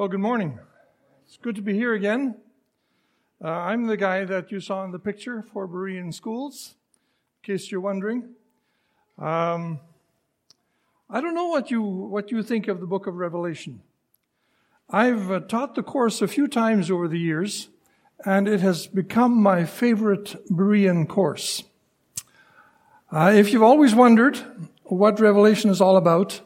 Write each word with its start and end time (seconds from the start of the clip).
Well, 0.00 0.08
good 0.08 0.20
morning. 0.20 0.58
It's 1.26 1.36
good 1.36 1.56
to 1.56 1.60
be 1.60 1.74
here 1.74 1.92
again. 1.92 2.36
Uh, 3.44 3.48
I'm 3.48 3.86
the 3.86 3.98
guy 3.98 4.24
that 4.24 4.50
you 4.50 4.58
saw 4.58 4.82
in 4.82 4.92
the 4.92 4.98
picture 4.98 5.44
for 5.52 5.68
Berean 5.68 6.14
Schools, 6.14 6.76
in 7.44 7.52
case 7.54 7.70
you're 7.70 7.82
wondering. 7.82 8.30
Um, 9.18 9.78
I 11.10 11.20
don't 11.20 11.34
know 11.34 11.48
what 11.48 11.70
you 11.70 11.82
what 11.82 12.30
you 12.30 12.42
think 12.42 12.66
of 12.66 12.80
the 12.80 12.86
Book 12.86 13.06
of 13.06 13.16
Revelation. 13.16 13.82
I've 14.88 15.30
uh, 15.30 15.40
taught 15.40 15.74
the 15.74 15.82
course 15.82 16.22
a 16.22 16.28
few 16.28 16.48
times 16.48 16.90
over 16.90 17.06
the 17.06 17.18
years, 17.18 17.68
and 18.24 18.48
it 18.48 18.62
has 18.62 18.86
become 18.86 19.34
my 19.42 19.66
favorite 19.66 20.34
Berean 20.50 21.06
course. 21.08 21.64
Uh, 23.12 23.32
if 23.34 23.52
you've 23.52 23.62
always 23.62 23.94
wondered 23.94 24.38
what 24.84 25.20
Revelation 25.20 25.68
is 25.68 25.82
all 25.82 25.98
about, 25.98 26.40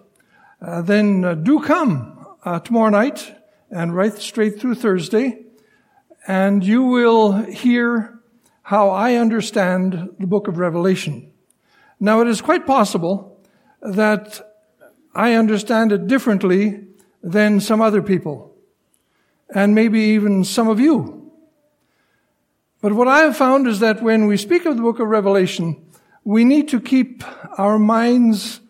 uh, 0.61 0.83
then 0.83 1.25
uh, 1.25 1.35
do 1.35 1.61
come 1.61 2.27
uh, 2.45 2.59
tomorrow 2.59 2.91
night 2.91 3.43
and 3.75 3.95
right 3.95 4.17
straight 4.17 4.61
through 4.61 4.77
Thursday, 4.77 5.45
and 6.29 6.65
you 6.65 6.85
will 6.85 7.33
hear 7.33 8.21
how 8.63 8.91
I 8.91 9.17
understand 9.17 10.15
the 10.21 10.29
book 10.29 10.47
of 10.47 10.59
Revelation. 10.59 11.33
Now, 11.99 12.21
it 12.21 12.29
is 12.29 12.41
quite 12.41 12.67
possible 12.67 13.45
that 13.83 14.41
I 15.13 15.35
understand 15.35 15.91
it 15.91 16.07
differently 16.07 16.87
than 17.21 17.59
some 17.59 17.83
other 17.83 18.01
people, 18.01 18.55
and 19.53 19.75
maybe 19.75 20.01
even 20.01 20.45
some 20.45 20.69
of 20.69 20.79
you. 20.79 21.33
But 22.81 22.93
what 22.93 23.09
I 23.09 23.19
have 23.21 23.37
found 23.37 23.67
is 23.67 23.81
that 23.81 24.03
when 24.03 24.29
we 24.29 24.37
speak 24.37 24.67
of 24.67 24.77
the 24.77 24.83
book 24.83 25.01
of 25.01 25.09
Revelation, 25.09 25.85
we 26.23 26.45
need 26.45 26.69
to 26.69 26.81
keep 26.81 27.25
our 27.59 27.79
minds 27.79 28.61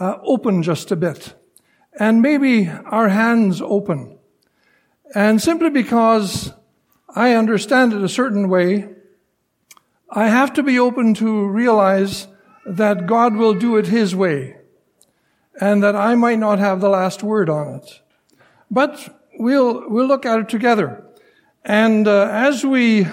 uh, 0.00 0.16
open 0.22 0.62
just 0.62 0.90
a 0.90 0.96
bit, 0.96 1.34
and 2.00 2.22
maybe 2.22 2.66
our 2.68 3.08
hands 3.08 3.60
open. 3.60 4.17
And 5.14 5.40
simply 5.40 5.70
because 5.70 6.52
I 7.14 7.34
understand 7.34 7.92
it 7.92 8.02
a 8.02 8.08
certain 8.08 8.48
way, 8.48 8.88
I 10.10 10.28
have 10.28 10.52
to 10.54 10.62
be 10.62 10.78
open 10.78 11.14
to 11.14 11.46
realize 11.46 12.28
that 12.66 13.06
God 13.06 13.36
will 13.36 13.54
do 13.54 13.76
it 13.76 13.86
His 13.86 14.14
way 14.14 14.56
and 15.60 15.82
that 15.82 15.96
I 15.96 16.14
might 16.14 16.38
not 16.38 16.58
have 16.58 16.80
the 16.80 16.88
last 16.88 17.22
word 17.22 17.48
on 17.48 17.74
it. 17.74 18.00
But 18.70 19.22
we'll, 19.38 19.88
we'll 19.88 20.06
look 20.06 20.26
at 20.26 20.38
it 20.38 20.48
together. 20.48 21.04
And 21.64 22.06
uh, 22.06 22.28
as 22.30 22.64
we 22.64 23.06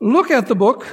look 0.00 0.30
at 0.30 0.46
the 0.46 0.54
book, 0.54 0.86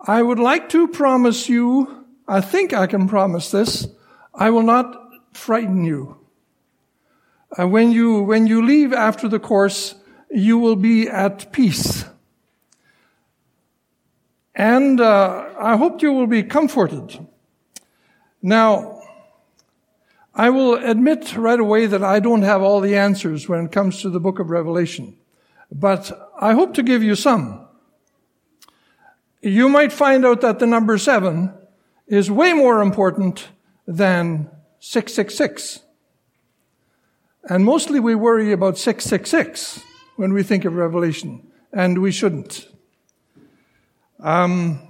I 0.00 0.22
would 0.22 0.38
like 0.38 0.68
to 0.70 0.88
promise 0.88 1.48
you, 1.48 2.04
I 2.26 2.40
think 2.40 2.72
I 2.72 2.86
can 2.86 3.08
promise 3.08 3.50
this, 3.50 3.86
I 4.34 4.50
will 4.50 4.62
not 4.62 4.96
frighten 5.32 5.84
you. 5.84 6.23
Uh, 7.56 7.68
when 7.68 7.92
you, 7.92 8.22
when 8.22 8.46
you 8.46 8.64
leave 8.64 8.92
after 8.92 9.28
the 9.28 9.38
course, 9.38 9.94
you 10.30 10.58
will 10.58 10.76
be 10.76 11.08
at 11.08 11.52
peace. 11.52 12.04
And 14.54 15.00
uh, 15.00 15.50
I 15.58 15.76
hope 15.76 16.02
you 16.02 16.12
will 16.12 16.26
be 16.26 16.42
comforted. 16.42 17.26
Now, 18.42 19.00
I 20.34 20.50
will 20.50 20.74
admit 20.74 21.36
right 21.36 21.60
away 21.60 21.86
that 21.86 22.02
I 22.02 22.18
don't 22.18 22.42
have 22.42 22.60
all 22.60 22.80
the 22.80 22.96
answers 22.96 23.48
when 23.48 23.64
it 23.64 23.72
comes 23.72 24.02
to 24.02 24.10
the 24.10 24.20
book 24.20 24.40
of 24.40 24.50
Revelation, 24.50 25.16
but 25.70 26.30
I 26.40 26.54
hope 26.54 26.74
to 26.74 26.82
give 26.82 27.02
you 27.02 27.14
some. 27.14 27.66
You 29.40 29.68
might 29.68 29.92
find 29.92 30.26
out 30.26 30.40
that 30.40 30.58
the 30.58 30.66
number 30.66 30.98
seven 30.98 31.52
is 32.06 32.30
way 32.30 32.52
more 32.52 32.82
important 32.82 33.48
than 33.86 34.50
666. 34.80 35.80
And 37.48 37.64
mostly 37.64 38.00
we 38.00 38.14
worry 38.14 38.52
about 38.52 38.78
666 38.78 39.82
when 40.16 40.32
we 40.32 40.42
think 40.42 40.64
of 40.64 40.74
Revelation, 40.74 41.46
and 41.72 42.00
we 42.00 42.10
shouldn't. 42.10 42.68
Um, 44.20 44.80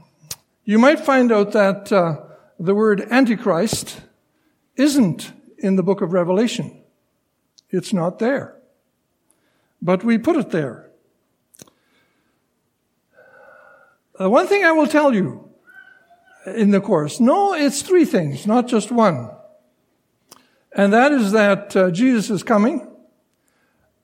you 0.64 0.78
might 0.78 1.00
find 1.00 1.32
out 1.32 1.52
that 1.52 1.90
uh, 1.90 2.20
the 2.60 2.74
word 2.74 3.00
Antichrist 3.10 4.00
isn't 4.76 5.32
in 5.58 5.76
the 5.76 5.82
book 5.82 6.00
of 6.00 6.12
Revelation. 6.12 6.82
It's 7.70 7.92
not 7.92 8.20
there. 8.20 8.56
But 9.82 10.04
we 10.04 10.16
put 10.16 10.36
it 10.36 10.50
there. 10.50 10.90
Uh, 14.20 14.30
one 14.30 14.46
thing 14.46 14.64
I 14.64 14.70
will 14.70 14.86
tell 14.86 15.12
you 15.12 15.50
in 16.46 16.70
the 16.70 16.80
course 16.80 17.18
no, 17.18 17.52
it's 17.52 17.82
three 17.82 18.04
things, 18.04 18.46
not 18.46 18.68
just 18.68 18.92
one. 18.92 19.30
And 20.74 20.92
that 20.92 21.12
is 21.12 21.32
that 21.32 21.76
uh, 21.76 21.90
Jesus 21.90 22.30
is 22.30 22.42
coming. 22.42 22.90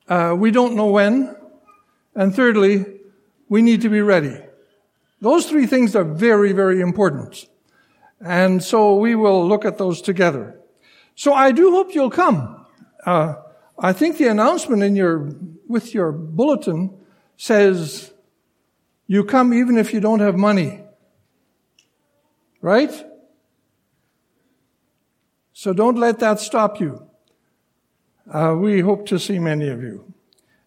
Uh, 0.09 0.35
we 0.39 0.51
don't 0.51 0.77
know 0.77 0.87
when. 0.87 1.37
And 2.15 2.35
thirdly, 2.35 2.85
we 3.49 3.63
need 3.63 3.83
to 3.83 3.89
be 3.89 4.01
ready. 4.01 4.39
Those 5.21 5.47
three 5.47 5.67
things 5.67 5.97
are 5.97 6.05
very, 6.05 6.53
very 6.53 6.81
important. 6.81 7.47
And 8.21 8.63
so 8.63 8.97
we 8.97 9.15
will 9.15 9.47
look 9.47 9.65
at 9.65 9.79
those 9.79 10.01
together. 10.01 10.61
So 11.15 11.33
I 11.33 11.53
do 11.53 11.71
hope 11.73 11.95
you'll 11.95 12.11
come. 12.11 12.67
Uh, 13.05 13.35
I 13.79 13.93
think 13.93 14.19
the 14.19 14.29
announcement 14.29 14.83
in 14.83 14.95
your, 14.95 15.31
with 15.67 15.95
your 15.95 16.13
bulletin 16.13 16.97
says, 17.37 18.13
you 19.07 19.25
come 19.25 19.53
even 19.53 19.77
if 19.77 19.93
you 19.93 20.01
don't 20.01 20.21
have 20.21 20.37
money. 20.37 20.83
Right? 22.61 22.93
So 25.61 25.75
don't 25.75 25.99
let 25.99 26.21
that 26.21 26.41
stop 26.41 26.81
you. 26.81 27.07
Uh, 28.33 28.57
we 28.59 28.81
hope 28.81 29.05
to 29.09 29.19
see 29.19 29.39
many 29.39 29.69
of 29.69 29.83
you, 29.83 30.15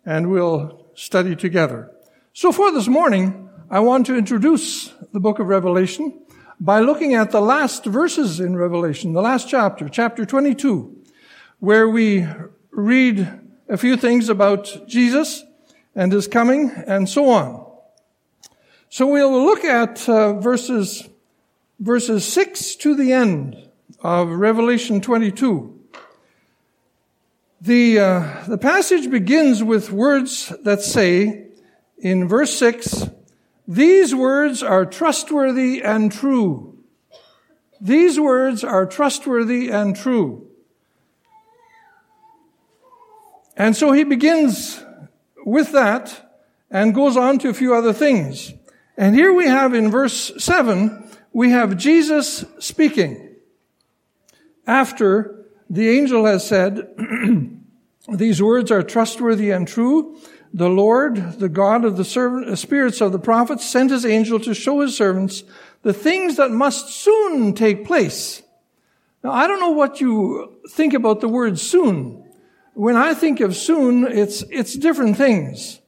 and 0.05 0.29
we'll 0.29 0.85
study 0.93 1.35
together. 1.35 1.89
So 2.33 2.51
for 2.51 2.71
this 2.71 2.87
morning, 2.87 3.49
I 3.71 3.79
want 3.79 4.05
to 4.05 4.15
introduce 4.15 4.93
the 5.11 5.19
book 5.19 5.39
of 5.39 5.47
Revelation 5.47 6.21
by 6.59 6.81
looking 6.81 7.15
at 7.15 7.31
the 7.31 7.41
last 7.41 7.85
verses 7.85 8.39
in 8.39 8.55
Revelation, 8.55 9.13
the 9.13 9.21
last 9.23 9.49
chapter, 9.49 9.89
chapter 9.89 10.27
22, 10.27 10.95
where 11.57 11.89
we 11.89 12.27
read 12.69 13.27
a 13.67 13.77
few 13.77 13.97
things 13.97 14.29
about 14.29 14.87
Jesus 14.87 15.43
and 15.95 16.11
his 16.11 16.27
coming 16.27 16.69
and 16.85 17.09
so 17.09 17.31
on. 17.31 17.65
So 18.89 19.07
we'll 19.07 19.43
look 19.43 19.63
at 19.63 20.07
uh, 20.07 20.33
verses 20.33 21.09
verses 21.79 22.31
6 22.31 22.75
to 22.75 22.95
the 22.95 23.11
end 23.11 23.71
of 24.03 24.29
Revelation 24.29 24.99
22. 24.99 25.79
The, 27.61 27.99
uh, 27.99 28.43
the 28.47 28.57
passage 28.57 29.09
begins 29.09 29.63
with 29.63 29.89
words 29.89 30.51
that 30.63 30.81
say, 30.81 31.47
in 31.97 32.27
verse 32.27 32.53
6, 32.59 33.09
these 33.65 34.13
words 34.13 34.61
are 34.61 34.85
trustworthy 34.85 35.81
and 35.81 36.11
true. 36.11 36.77
These 37.79 38.19
words 38.19 38.65
are 38.65 38.85
trustworthy 38.85 39.69
and 39.69 39.95
true. 39.95 40.49
And 43.55 43.77
so 43.77 43.93
he 43.93 44.03
begins 44.03 44.83
with 45.45 45.71
that 45.71 46.33
and 46.69 46.93
goes 46.93 47.15
on 47.15 47.39
to 47.39 47.49
a 47.49 47.53
few 47.53 47.73
other 47.73 47.93
things. 47.93 48.53
And 48.97 49.15
here 49.15 49.31
we 49.31 49.47
have 49.47 49.73
in 49.73 49.89
verse 49.89 50.33
7, 50.43 51.09
we 51.31 51.51
have 51.51 51.77
Jesus 51.77 52.43
speaking 52.59 53.32
after 54.65 55.45
the 55.69 55.89
angel 55.89 56.25
has 56.25 56.47
said, 56.47 56.87
these 58.09 58.41
words 58.41 58.71
are 58.71 58.83
trustworthy 58.83 59.51
and 59.51 59.67
true. 59.67 60.19
The 60.53 60.69
Lord, 60.69 61.39
the 61.39 61.49
God 61.49 61.83
of 61.83 61.97
the 61.97 62.05
servant, 62.05 62.47
uh, 62.47 62.55
spirits 62.55 63.01
of 63.01 63.11
the 63.11 63.19
prophets, 63.19 63.67
sent 63.67 63.89
his 63.89 64.05
angel 64.05 64.39
to 64.41 64.53
show 64.53 64.81
his 64.81 64.95
servants 64.95 65.43
the 65.81 65.93
things 65.93 66.35
that 66.35 66.51
must 66.51 66.89
soon 66.89 67.53
take 67.53 67.85
place. 67.85 68.43
Now, 69.23 69.31
I 69.31 69.47
don't 69.47 69.59
know 69.59 69.71
what 69.71 69.99
you 69.99 70.59
think 70.69 70.93
about 70.93 71.21
the 71.21 71.27
word 71.27 71.57
soon. 71.57 72.23
When 72.73 72.95
I 72.95 73.13
think 73.13 73.39
of 73.39 73.55
soon, 73.55 74.05
it's, 74.05 74.43
it's 74.51 74.73
different 74.75 75.17
things. 75.17 75.79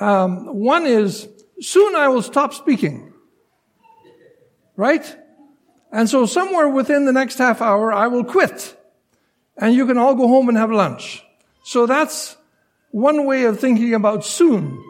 Um, 0.00 0.46
one 0.56 0.86
is, 0.86 1.28
soon 1.60 1.94
I 1.94 2.08
will 2.08 2.22
stop 2.22 2.54
speaking. 2.54 3.12
Right? 4.76 5.16
And 5.90 6.08
so 6.08 6.26
somewhere 6.26 6.68
within 6.68 7.06
the 7.06 7.12
next 7.12 7.38
half 7.38 7.62
hour, 7.62 7.92
I 7.92 8.06
will 8.08 8.24
quit. 8.24 8.76
And 9.56 9.74
you 9.74 9.86
can 9.86 9.98
all 9.98 10.14
go 10.14 10.28
home 10.28 10.48
and 10.48 10.58
have 10.58 10.70
lunch. 10.70 11.24
So 11.64 11.86
that's 11.86 12.36
one 12.90 13.24
way 13.24 13.44
of 13.44 13.58
thinking 13.58 13.94
about 13.94 14.24
soon. 14.24 14.82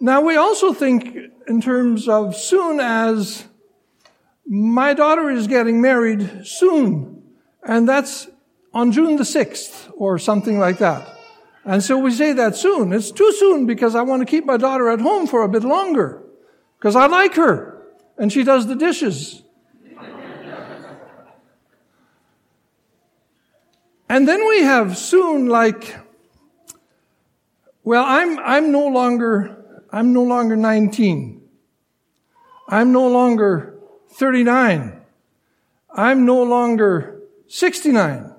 Now 0.00 0.20
we 0.20 0.36
also 0.36 0.72
think 0.72 1.16
in 1.46 1.60
terms 1.60 2.08
of 2.08 2.36
soon 2.36 2.80
as 2.80 3.44
my 4.46 4.94
daughter 4.94 5.30
is 5.30 5.46
getting 5.46 5.80
married 5.80 6.46
soon. 6.46 7.22
And 7.62 7.88
that's 7.88 8.28
on 8.72 8.92
June 8.92 9.16
the 9.16 9.24
6th 9.24 9.92
or 9.96 10.18
something 10.18 10.58
like 10.58 10.78
that. 10.78 11.08
And 11.64 11.82
so 11.82 11.96
we 11.96 12.10
say 12.10 12.32
that 12.34 12.56
soon. 12.56 12.92
It's 12.92 13.10
too 13.10 13.32
soon 13.32 13.64
because 13.64 13.94
I 13.94 14.02
want 14.02 14.20
to 14.20 14.26
keep 14.26 14.44
my 14.44 14.58
daughter 14.58 14.90
at 14.90 15.00
home 15.00 15.26
for 15.26 15.42
a 15.42 15.48
bit 15.48 15.64
longer. 15.64 16.22
Because 16.78 16.96
I 16.96 17.06
like 17.06 17.34
her. 17.36 17.82
And 18.18 18.30
she 18.30 18.44
does 18.44 18.66
the 18.66 18.74
dishes. 18.74 19.43
And 24.14 24.28
then 24.28 24.46
we 24.46 24.62
have 24.62 24.96
soon 24.96 25.46
like 25.46 25.92
Well, 27.82 28.04
I'm, 28.06 28.38
I'm 28.38 28.70
no 28.70 28.86
longer, 28.86 29.56
I'm 29.90 30.12
no 30.12 30.22
longer 30.22 30.54
19. 30.54 31.42
I'm 32.68 32.92
no 32.92 33.08
longer 33.08 33.74
39. 34.12 35.00
I'm 35.90 36.24
no 36.24 36.44
longer 36.44 37.22
69. 37.48 38.32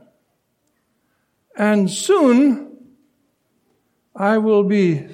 And 1.57 1.91
soon 1.91 2.77
I 4.15 4.37
will 4.37 4.63
be 4.63 5.09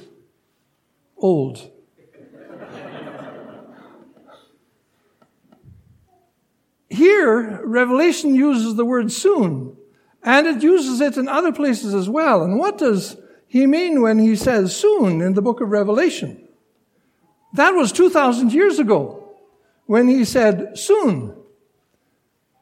old. 1.18 1.72
Here, 6.88 7.66
Revelation 7.66 8.36
uses 8.36 8.76
the 8.76 8.86
word 8.86 9.12
soon, 9.12 9.78
and 10.24 10.48
it 10.48 10.64
uses 10.64 11.02
it 11.02 11.18
in 11.18 11.28
other 11.28 11.52
places 11.52 11.94
as 11.94 12.10
well. 12.10 12.44
And 12.44 12.58
what 12.58 12.78
does 12.78 13.18
he 13.48 13.66
mean 13.66 14.02
when 14.02 14.20
he 14.20 14.36
says 14.36 14.76
soon 14.76 15.22
in 15.22 15.34
the 15.34 15.42
book 15.42 15.62
of 15.62 15.70
Revelation? 15.70 16.48
That 17.54 17.72
was 17.72 17.92
2,000 17.92 18.54
years 18.54 18.80
ago 18.80 19.34
when 19.86 20.08
he 20.08 20.24
said 20.24 20.78
soon. 20.78 21.36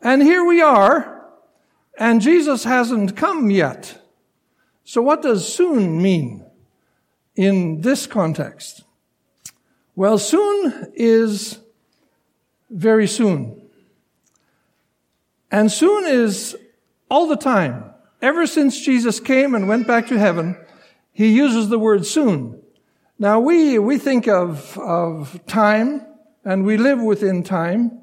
And 0.02 0.22
here 0.22 0.44
we 0.46 0.62
are, 0.62 1.30
and 1.98 2.22
Jesus 2.22 2.64
hasn't 2.64 3.18
come 3.18 3.52
yet. 3.52 4.02
So 4.84 5.02
what 5.02 5.22
does 5.22 5.54
soon 5.54 6.02
mean 6.02 6.46
in 7.36 7.82
this 7.82 8.08
context? 8.08 8.84
Well, 9.96 10.18
soon 10.18 10.94
is 10.96 11.60
very 12.70 13.08
soon. 13.08 13.70
And 15.52 15.72
soon 15.72 16.06
is 16.06 16.56
all 17.10 17.28
the 17.28 17.38
time. 17.38 17.94
Ever 18.22 18.46
since 18.46 18.80
Jesus 18.80 19.20
came 19.20 19.56
and 19.56 19.68
went 19.68 19.88
back 19.88 20.08
to 20.08 20.20
heaven, 20.20 20.58
he 21.12 21.36
uses 21.36 21.70
the 21.70 21.80
word 21.80 22.06
soon. 22.06 22.62
Now 23.18 23.40
we, 23.40 23.80
we 23.80 23.98
think 23.98 24.28
of, 24.28 24.78
of 24.78 25.40
time 25.46 26.06
and 26.46 26.66
we 26.66 26.78
live 26.78 27.02
within 27.02 27.44
time. 27.44 28.02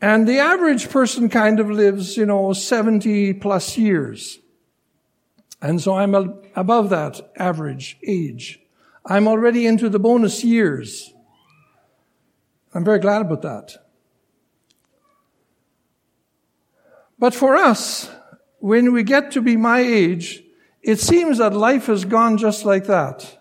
And 0.00 0.28
the 0.28 0.38
average 0.38 0.90
person 0.90 1.28
kind 1.28 1.58
of 1.58 1.70
lives, 1.70 2.16
you 2.16 2.26
know, 2.26 2.52
70 2.52 3.34
plus 3.34 3.76
years. 3.76 4.38
And 5.60 5.80
so 5.80 5.94
I'm 5.94 6.14
above 6.54 6.90
that 6.90 7.32
average 7.36 7.98
age. 8.06 8.60
I'm 9.04 9.26
already 9.26 9.66
into 9.66 9.88
the 9.88 9.98
bonus 9.98 10.44
years. 10.44 11.12
I'm 12.74 12.84
very 12.84 13.00
glad 13.00 13.22
about 13.22 13.42
that. 13.42 13.87
But 17.18 17.34
for 17.34 17.56
us, 17.56 18.10
when 18.58 18.92
we 18.92 19.02
get 19.02 19.32
to 19.32 19.40
be 19.40 19.56
my 19.56 19.80
age, 19.80 20.42
it 20.82 21.00
seems 21.00 21.38
that 21.38 21.52
life 21.52 21.86
has 21.86 22.04
gone 22.04 22.38
just 22.38 22.64
like 22.64 22.86
that. 22.86 23.38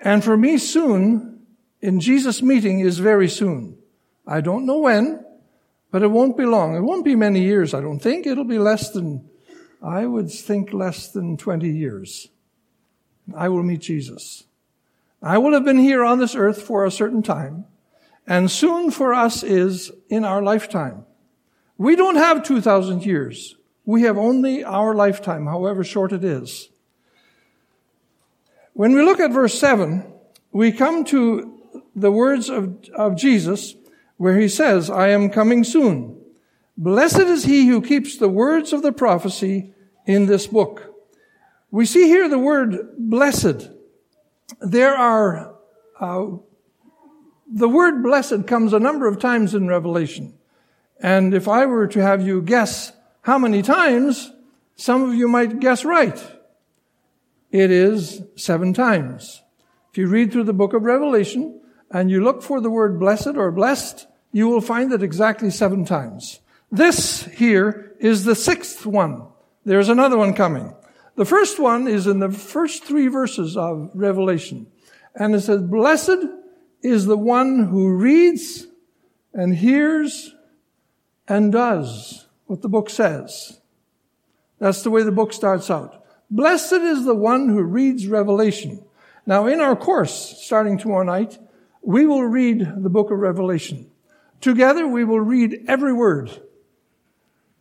And 0.00 0.22
for 0.22 0.36
me, 0.36 0.58
soon, 0.58 1.46
in 1.80 2.00
Jesus' 2.00 2.42
meeting, 2.42 2.80
is 2.80 2.98
very 2.98 3.28
soon. 3.28 3.78
I 4.26 4.40
don't 4.40 4.66
know 4.66 4.78
when, 4.78 5.24
but 5.90 6.02
it 6.02 6.10
won't 6.10 6.36
be 6.36 6.46
long. 6.46 6.76
It 6.76 6.80
won't 6.80 7.04
be 7.04 7.16
many 7.16 7.42
years, 7.42 7.74
I 7.74 7.80
don't 7.80 7.98
think. 7.98 8.26
It'll 8.26 8.44
be 8.44 8.58
less 8.58 8.90
than, 8.90 9.28
I 9.82 10.06
would 10.06 10.30
think 10.30 10.72
less 10.72 11.08
than 11.10 11.36
20 11.36 11.68
years. 11.68 12.28
I 13.36 13.48
will 13.48 13.62
meet 13.62 13.80
Jesus. 13.80 14.44
I 15.22 15.38
will 15.38 15.52
have 15.52 15.64
been 15.64 15.78
here 15.78 16.04
on 16.04 16.18
this 16.18 16.34
earth 16.34 16.62
for 16.62 16.84
a 16.84 16.90
certain 16.90 17.22
time, 17.22 17.66
and 18.26 18.50
soon 18.50 18.90
for 18.90 19.14
us 19.14 19.42
is 19.42 19.92
in 20.08 20.24
our 20.24 20.42
lifetime. 20.42 21.04
We 21.82 21.96
don't 21.96 22.14
have 22.14 22.44
2,000 22.44 23.04
years. 23.04 23.56
We 23.84 24.02
have 24.02 24.16
only 24.16 24.62
our 24.62 24.94
lifetime, 24.94 25.46
however 25.46 25.82
short 25.82 26.12
it 26.12 26.22
is. 26.22 26.68
When 28.72 28.94
we 28.94 29.02
look 29.02 29.18
at 29.18 29.32
verse 29.32 29.58
7, 29.58 30.06
we 30.52 30.70
come 30.70 31.04
to 31.06 31.60
the 31.96 32.12
words 32.12 32.48
of, 32.48 32.88
of 32.94 33.16
Jesus 33.16 33.74
where 34.16 34.38
he 34.38 34.46
says, 34.46 34.90
I 34.90 35.08
am 35.08 35.28
coming 35.28 35.64
soon. 35.64 36.20
Blessed 36.76 37.22
is 37.22 37.46
he 37.46 37.66
who 37.66 37.82
keeps 37.82 38.16
the 38.16 38.28
words 38.28 38.72
of 38.72 38.82
the 38.82 38.92
prophecy 38.92 39.74
in 40.06 40.26
this 40.26 40.46
book. 40.46 40.94
We 41.72 41.84
see 41.84 42.06
here 42.06 42.28
the 42.28 42.38
word 42.38 42.94
blessed. 42.96 43.70
There 44.60 44.94
are, 44.94 45.56
uh, 45.98 46.26
the 47.52 47.68
word 47.68 48.04
blessed 48.04 48.46
comes 48.46 48.72
a 48.72 48.78
number 48.78 49.08
of 49.08 49.18
times 49.18 49.52
in 49.52 49.66
Revelation. 49.66 50.38
And 51.02 51.34
if 51.34 51.48
I 51.48 51.66
were 51.66 51.88
to 51.88 52.00
have 52.00 52.24
you 52.24 52.40
guess 52.40 52.92
how 53.22 53.36
many 53.36 53.60
times, 53.60 54.32
some 54.76 55.02
of 55.02 55.14
you 55.14 55.26
might 55.26 55.58
guess 55.58 55.84
right. 55.84 56.18
It 57.50 57.70
is 57.72 58.22
seven 58.36 58.72
times. 58.72 59.42
If 59.90 59.98
you 59.98 60.06
read 60.06 60.32
through 60.32 60.44
the 60.44 60.52
book 60.52 60.72
of 60.72 60.84
Revelation 60.84 61.60
and 61.90 62.10
you 62.10 62.22
look 62.22 62.42
for 62.42 62.60
the 62.60 62.70
word 62.70 63.00
blessed 63.00 63.36
or 63.36 63.50
blessed, 63.50 64.06
you 64.30 64.48
will 64.48 64.60
find 64.60 64.92
it 64.92 65.02
exactly 65.02 65.50
seven 65.50 65.84
times. 65.84 66.40
This 66.70 67.24
here 67.24 67.94
is 67.98 68.24
the 68.24 68.34
sixth 68.36 68.86
one. 68.86 69.26
There's 69.64 69.90
another 69.90 70.16
one 70.16 70.32
coming. 70.34 70.74
The 71.16 71.26
first 71.26 71.58
one 71.58 71.88
is 71.88 72.06
in 72.06 72.20
the 72.20 72.30
first 72.30 72.84
three 72.84 73.08
verses 73.08 73.56
of 73.56 73.90
Revelation. 73.92 74.68
And 75.14 75.34
it 75.34 75.40
says, 75.40 75.62
blessed 75.62 76.24
is 76.80 77.04
the 77.04 77.18
one 77.18 77.66
who 77.66 77.94
reads 77.94 78.66
and 79.34 79.54
hears 79.54 80.34
and 81.32 81.50
does 81.50 82.26
what 82.44 82.60
the 82.60 82.68
book 82.68 82.90
says. 82.90 83.58
That's 84.58 84.82
the 84.82 84.90
way 84.90 85.02
the 85.02 85.10
book 85.10 85.32
starts 85.32 85.70
out. 85.70 86.04
Blessed 86.30 86.74
is 86.74 87.06
the 87.06 87.14
one 87.14 87.48
who 87.48 87.62
reads 87.62 88.06
Revelation. 88.06 88.84
Now, 89.24 89.46
in 89.46 89.58
our 89.58 89.74
course, 89.74 90.36
starting 90.42 90.76
tomorrow 90.76 91.04
night, 91.04 91.38
we 91.80 92.04
will 92.04 92.24
read 92.24 92.60
the 92.76 92.90
book 92.90 93.10
of 93.10 93.18
Revelation. 93.18 93.90
Together, 94.42 94.86
we 94.86 95.04
will 95.04 95.22
read 95.22 95.64
every 95.68 95.94
word. 95.94 96.42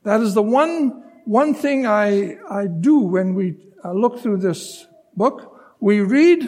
That 0.03 0.19
is 0.19 0.33
the 0.33 0.43
one, 0.43 1.01
one 1.23 1.53
thing 1.53 1.87
I, 1.87 2.39
I 2.49 2.67
do 2.67 2.99
when 2.99 3.35
we 3.35 3.55
uh, 3.85 3.93
look 3.93 4.19
through 4.19 4.39
this 4.39 4.85
book. 5.15 5.57
We 5.79 6.01
read 6.01 6.41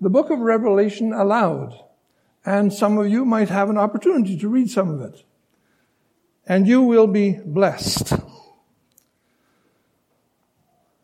the 0.00 0.10
book 0.10 0.30
of 0.30 0.38
Revelation 0.38 1.12
aloud. 1.12 1.76
And 2.46 2.72
some 2.72 2.98
of 2.98 3.08
you 3.08 3.24
might 3.24 3.48
have 3.48 3.68
an 3.68 3.78
opportunity 3.78 4.38
to 4.38 4.48
read 4.48 4.70
some 4.70 4.90
of 4.90 5.00
it 5.00 5.24
and 6.46 6.66
you 6.66 6.82
will 6.82 7.06
be 7.06 7.38
blessed. 7.44 8.12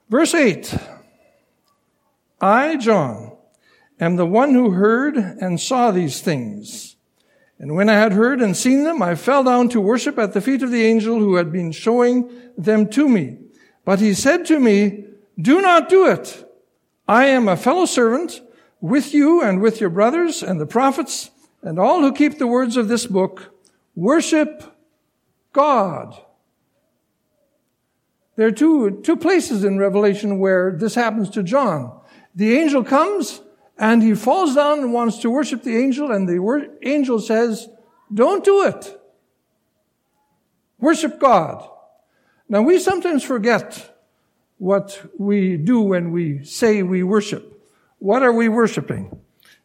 Verse 0.08 0.34
8 0.34 0.74
I, 2.40 2.76
John, 2.76 3.36
am 4.00 4.16
the 4.16 4.26
one 4.26 4.54
who 4.54 4.70
heard 4.70 5.16
and 5.16 5.60
saw 5.60 5.90
these 5.90 6.20
things. 6.20 6.96
And 7.58 7.74
when 7.74 7.88
I 7.88 7.94
had 7.94 8.12
heard 8.12 8.40
and 8.40 8.56
seen 8.56 8.84
them, 8.84 9.02
I 9.02 9.16
fell 9.16 9.42
down 9.42 9.68
to 9.70 9.80
worship 9.80 10.18
at 10.18 10.32
the 10.32 10.40
feet 10.40 10.62
of 10.62 10.70
the 10.70 10.84
angel 10.84 11.18
who 11.18 11.34
had 11.34 11.50
been 11.50 11.72
showing 11.72 12.30
them 12.56 12.88
to 12.90 13.08
me. 13.08 13.38
But 13.84 13.98
he 13.98 14.14
said 14.14 14.46
to 14.46 14.60
me, 14.60 15.06
Do 15.40 15.60
not 15.60 15.88
do 15.88 16.06
it. 16.06 16.44
I 17.08 17.26
am 17.26 17.48
a 17.48 17.56
fellow 17.56 17.86
servant 17.86 18.40
with 18.80 19.12
you 19.12 19.42
and 19.42 19.60
with 19.60 19.80
your 19.80 19.90
brothers 19.90 20.42
and 20.42 20.60
the 20.60 20.66
prophets 20.66 21.30
and 21.62 21.78
all 21.78 22.00
who 22.00 22.12
keep 22.12 22.38
the 22.38 22.46
words 22.46 22.76
of 22.76 22.86
this 22.86 23.06
book. 23.06 23.52
Worship 23.96 24.62
God. 25.58 26.16
There 28.36 28.46
are 28.46 28.52
two, 28.52 29.00
two 29.02 29.16
places 29.16 29.64
in 29.64 29.76
Revelation 29.76 30.38
where 30.38 30.70
this 30.70 30.94
happens 30.94 31.30
to 31.30 31.42
John. 31.42 32.00
The 32.36 32.56
angel 32.56 32.84
comes 32.84 33.40
and 33.76 34.00
he 34.00 34.14
falls 34.14 34.54
down 34.54 34.78
and 34.78 34.92
wants 34.92 35.18
to 35.18 35.30
worship 35.30 35.64
the 35.64 35.76
angel 35.76 36.12
and 36.12 36.28
the 36.28 36.38
angel 36.82 37.18
says, 37.18 37.68
don't 38.14 38.44
do 38.44 38.62
it. 38.66 39.00
Worship 40.78 41.18
God. 41.18 41.68
Now 42.48 42.62
we 42.62 42.78
sometimes 42.78 43.24
forget 43.24 43.98
what 44.58 45.10
we 45.18 45.56
do 45.56 45.80
when 45.80 46.12
we 46.12 46.44
say 46.44 46.84
we 46.84 47.02
worship. 47.02 47.60
What 47.98 48.22
are 48.22 48.32
we 48.32 48.48
worshiping? 48.48 49.18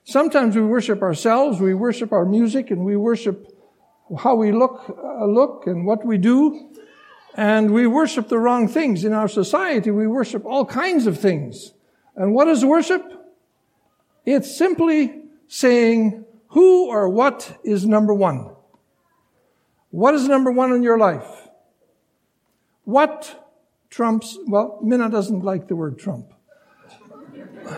Sometimes 0.06 0.56
we 0.56 0.64
worship 0.64 1.04
ourselves, 1.04 1.62
we 1.62 1.76
worship 1.76 2.12
our 2.12 2.26
music, 2.26 2.72
and 2.72 2.84
we 2.84 2.98
worship 2.98 3.53
how 4.20 4.36
we 4.36 4.52
look, 4.52 4.90
uh, 4.90 5.26
look 5.26 5.68
and 5.68 5.86
what 5.86 6.06
we 6.06 6.18
do. 6.18 6.70
And 7.36 7.72
we 7.74 7.88
worship 7.88 8.28
the 8.30 8.38
wrong 8.38 8.68
things. 8.68 9.04
In 9.04 9.14
our 9.14 9.28
society, 9.28 9.90
we 9.90 10.06
worship 10.08 10.46
all 10.46 10.66
kinds 10.66 11.08
of 11.08 11.20
things. 11.20 11.74
And 12.16 12.34
what 12.34 12.48
is 12.48 12.64
worship? 12.64 13.02
It's 14.26 14.56
simply 14.56 15.24
saying 15.48 16.26
who 16.50 16.88
or 16.88 17.10
what 17.10 17.60
is 17.64 17.86
number 17.86 18.14
one. 18.14 18.52
What 19.90 20.14
is 20.14 20.28
number 20.28 20.52
one 20.52 20.72
in 20.74 20.84
your 20.84 20.98
life? 20.98 21.50
What 22.84 23.50
trumps, 23.90 24.38
well, 24.48 24.80
Minna 24.84 25.10
doesn't 25.10 25.44
like 25.44 25.68
the 25.68 25.76
word 25.76 25.98
Trump. 25.98 26.34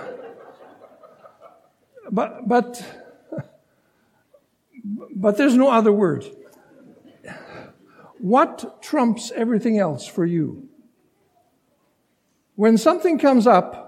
but, 2.11 2.47
but 2.47 3.04
but 5.15 5.37
there's 5.37 5.55
no 5.55 5.69
other 5.69 5.91
word. 5.91 6.25
What 8.19 8.81
trumps 8.81 9.31
everything 9.35 9.77
else 9.79 10.07
for 10.07 10.25
you? 10.25 10.69
When 12.55 12.77
something 12.77 13.19
comes 13.19 13.47
up 13.47 13.85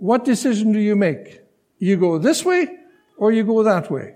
what 0.00 0.24
decision 0.24 0.72
do 0.72 0.78
you 0.78 0.96
make? 0.96 1.42
You 1.78 1.98
go 1.98 2.16
this 2.16 2.42
way 2.42 2.74
or 3.18 3.32
you 3.32 3.44
go 3.44 3.62
that 3.62 3.90
way. 3.90 4.14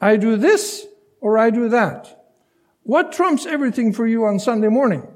I 0.00 0.16
do 0.16 0.36
this 0.36 0.86
or 1.20 1.36
I 1.36 1.50
do 1.50 1.68
that. 1.68 2.24
What 2.84 3.12
trumps 3.12 3.44
everything 3.44 3.92
for 3.92 4.06
you 4.06 4.24
on 4.24 4.38
Sunday 4.38 4.68
morning? 4.68 5.06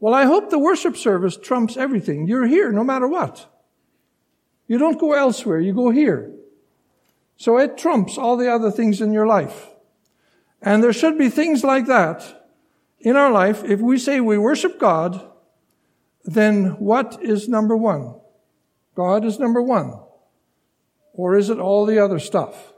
Well, 0.00 0.12
I 0.12 0.24
hope 0.24 0.50
the 0.50 0.58
worship 0.58 0.98
service 0.98 1.38
trumps 1.38 1.78
everything. 1.78 2.26
You're 2.28 2.46
here 2.46 2.70
no 2.70 2.84
matter 2.84 3.08
what. 3.08 3.50
You 4.66 4.76
don't 4.76 5.00
go 5.00 5.14
elsewhere, 5.14 5.60
you 5.60 5.72
go 5.72 5.88
here. 5.88 6.34
So 7.38 7.56
it 7.56 7.78
trumps 7.78 8.18
all 8.18 8.36
the 8.36 8.52
other 8.52 8.70
things 8.70 9.00
in 9.00 9.12
your 9.12 9.26
life. 9.26 9.68
And 10.60 10.82
there 10.82 10.92
should 10.92 11.16
be 11.16 11.30
things 11.30 11.62
like 11.62 11.86
that 11.86 12.44
in 12.98 13.14
our 13.14 13.30
life. 13.30 13.62
If 13.64 13.80
we 13.80 13.96
say 13.96 14.18
we 14.18 14.36
worship 14.36 14.78
God, 14.78 15.24
then 16.24 16.78
what 16.80 17.18
is 17.22 17.48
number 17.48 17.76
one? 17.76 18.16
God 18.96 19.24
is 19.24 19.38
number 19.38 19.62
one. 19.62 19.94
Or 21.12 21.36
is 21.36 21.48
it 21.48 21.60
all 21.60 21.86
the 21.86 22.04
other 22.04 22.18
stuff? 22.18 22.72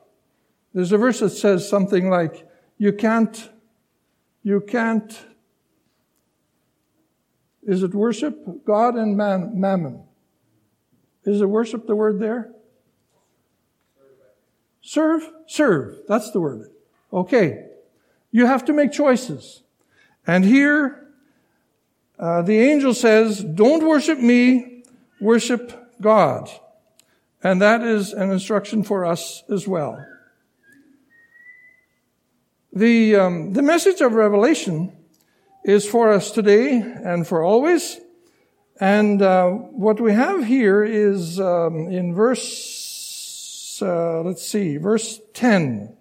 There's 0.74 0.92
a 0.92 0.98
verse 0.98 1.20
that 1.20 1.30
says 1.30 1.66
something 1.66 2.10
like, 2.10 2.46
you 2.76 2.92
can't, 2.92 3.50
you 4.42 4.60
can't, 4.60 5.18
is 7.62 7.82
it 7.82 7.94
worship 7.94 8.64
God 8.66 8.94
and 8.94 9.16
man, 9.16 9.58
mammon? 9.58 10.04
Is 11.24 11.40
it 11.40 11.46
worship 11.46 11.86
the 11.86 11.96
word 11.96 12.20
there? 12.20 12.52
Serve? 14.90 15.22
Serve. 15.46 15.98
That's 16.08 16.32
the 16.32 16.40
word. 16.40 16.68
Okay. 17.12 17.64
You 18.32 18.46
have 18.46 18.64
to 18.64 18.72
make 18.72 18.90
choices. 18.90 19.62
And 20.26 20.44
here, 20.44 21.06
uh, 22.18 22.42
the 22.42 22.58
angel 22.58 22.92
says, 22.92 23.44
don't 23.44 23.86
worship 23.86 24.18
me, 24.18 24.82
worship 25.20 25.94
God. 26.00 26.50
And 27.40 27.62
that 27.62 27.82
is 27.82 28.12
an 28.12 28.32
instruction 28.32 28.82
for 28.82 29.04
us 29.04 29.44
as 29.48 29.68
well. 29.68 30.04
The, 32.72 33.14
um, 33.14 33.52
the 33.52 33.62
message 33.62 34.00
of 34.00 34.14
Revelation 34.14 34.90
is 35.64 35.88
for 35.88 36.10
us 36.10 36.32
today 36.32 36.80
and 36.80 37.24
for 37.24 37.44
always. 37.44 38.00
And 38.80 39.22
uh, 39.22 39.50
what 39.50 40.00
we 40.00 40.14
have 40.14 40.46
here 40.46 40.82
is 40.82 41.38
um, 41.38 41.92
in 41.92 42.12
verse, 42.12 42.79
uh, 43.82 44.22
let's 44.22 44.46
see, 44.46 44.76
verse 44.76 45.20
10. 45.34 45.96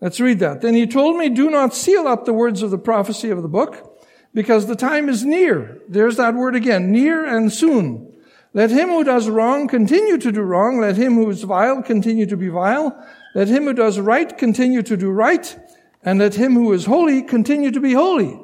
Let's 0.00 0.20
read 0.20 0.40
that. 0.40 0.60
Then 0.60 0.74
he 0.74 0.86
told 0.86 1.16
me, 1.16 1.28
do 1.28 1.50
not 1.50 1.74
seal 1.74 2.06
up 2.06 2.24
the 2.24 2.34
words 2.34 2.62
of 2.62 2.70
the 2.70 2.78
prophecy 2.78 3.30
of 3.30 3.42
the 3.42 3.48
book, 3.48 4.04
because 4.34 4.66
the 4.66 4.76
time 4.76 5.08
is 5.08 5.24
near. 5.24 5.80
There's 5.88 6.16
that 6.16 6.34
word 6.34 6.54
again, 6.54 6.92
near 6.92 7.24
and 7.24 7.52
soon. 7.52 8.14
Let 8.52 8.70
him 8.70 8.88
who 8.88 9.04
does 9.04 9.28
wrong 9.28 9.68
continue 9.68 10.18
to 10.18 10.32
do 10.32 10.40
wrong. 10.40 10.80
Let 10.80 10.96
him 10.96 11.14
who 11.14 11.28
is 11.30 11.42
vile 11.42 11.82
continue 11.82 12.26
to 12.26 12.36
be 12.36 12.48
vile. 12.48 12.96
Let 13.34 13.48
him 13.48 13.64
who 13.64 13.74
does 13.74 13.98
right 13.98 14.36
continue 14.36 14.82
to 14.82 14.96
do 14.96 15.10
right. 15.10 15.58
And 16.02 16.18
let 16.18 16.34
him 16.34 16.54
who 16.54 16.72
is 16.72 16.86
holy 16.86 17.22
continue 17.22 17.70
to 17.70 17.80
be 17.80 17.92
holy. 17.92 18.40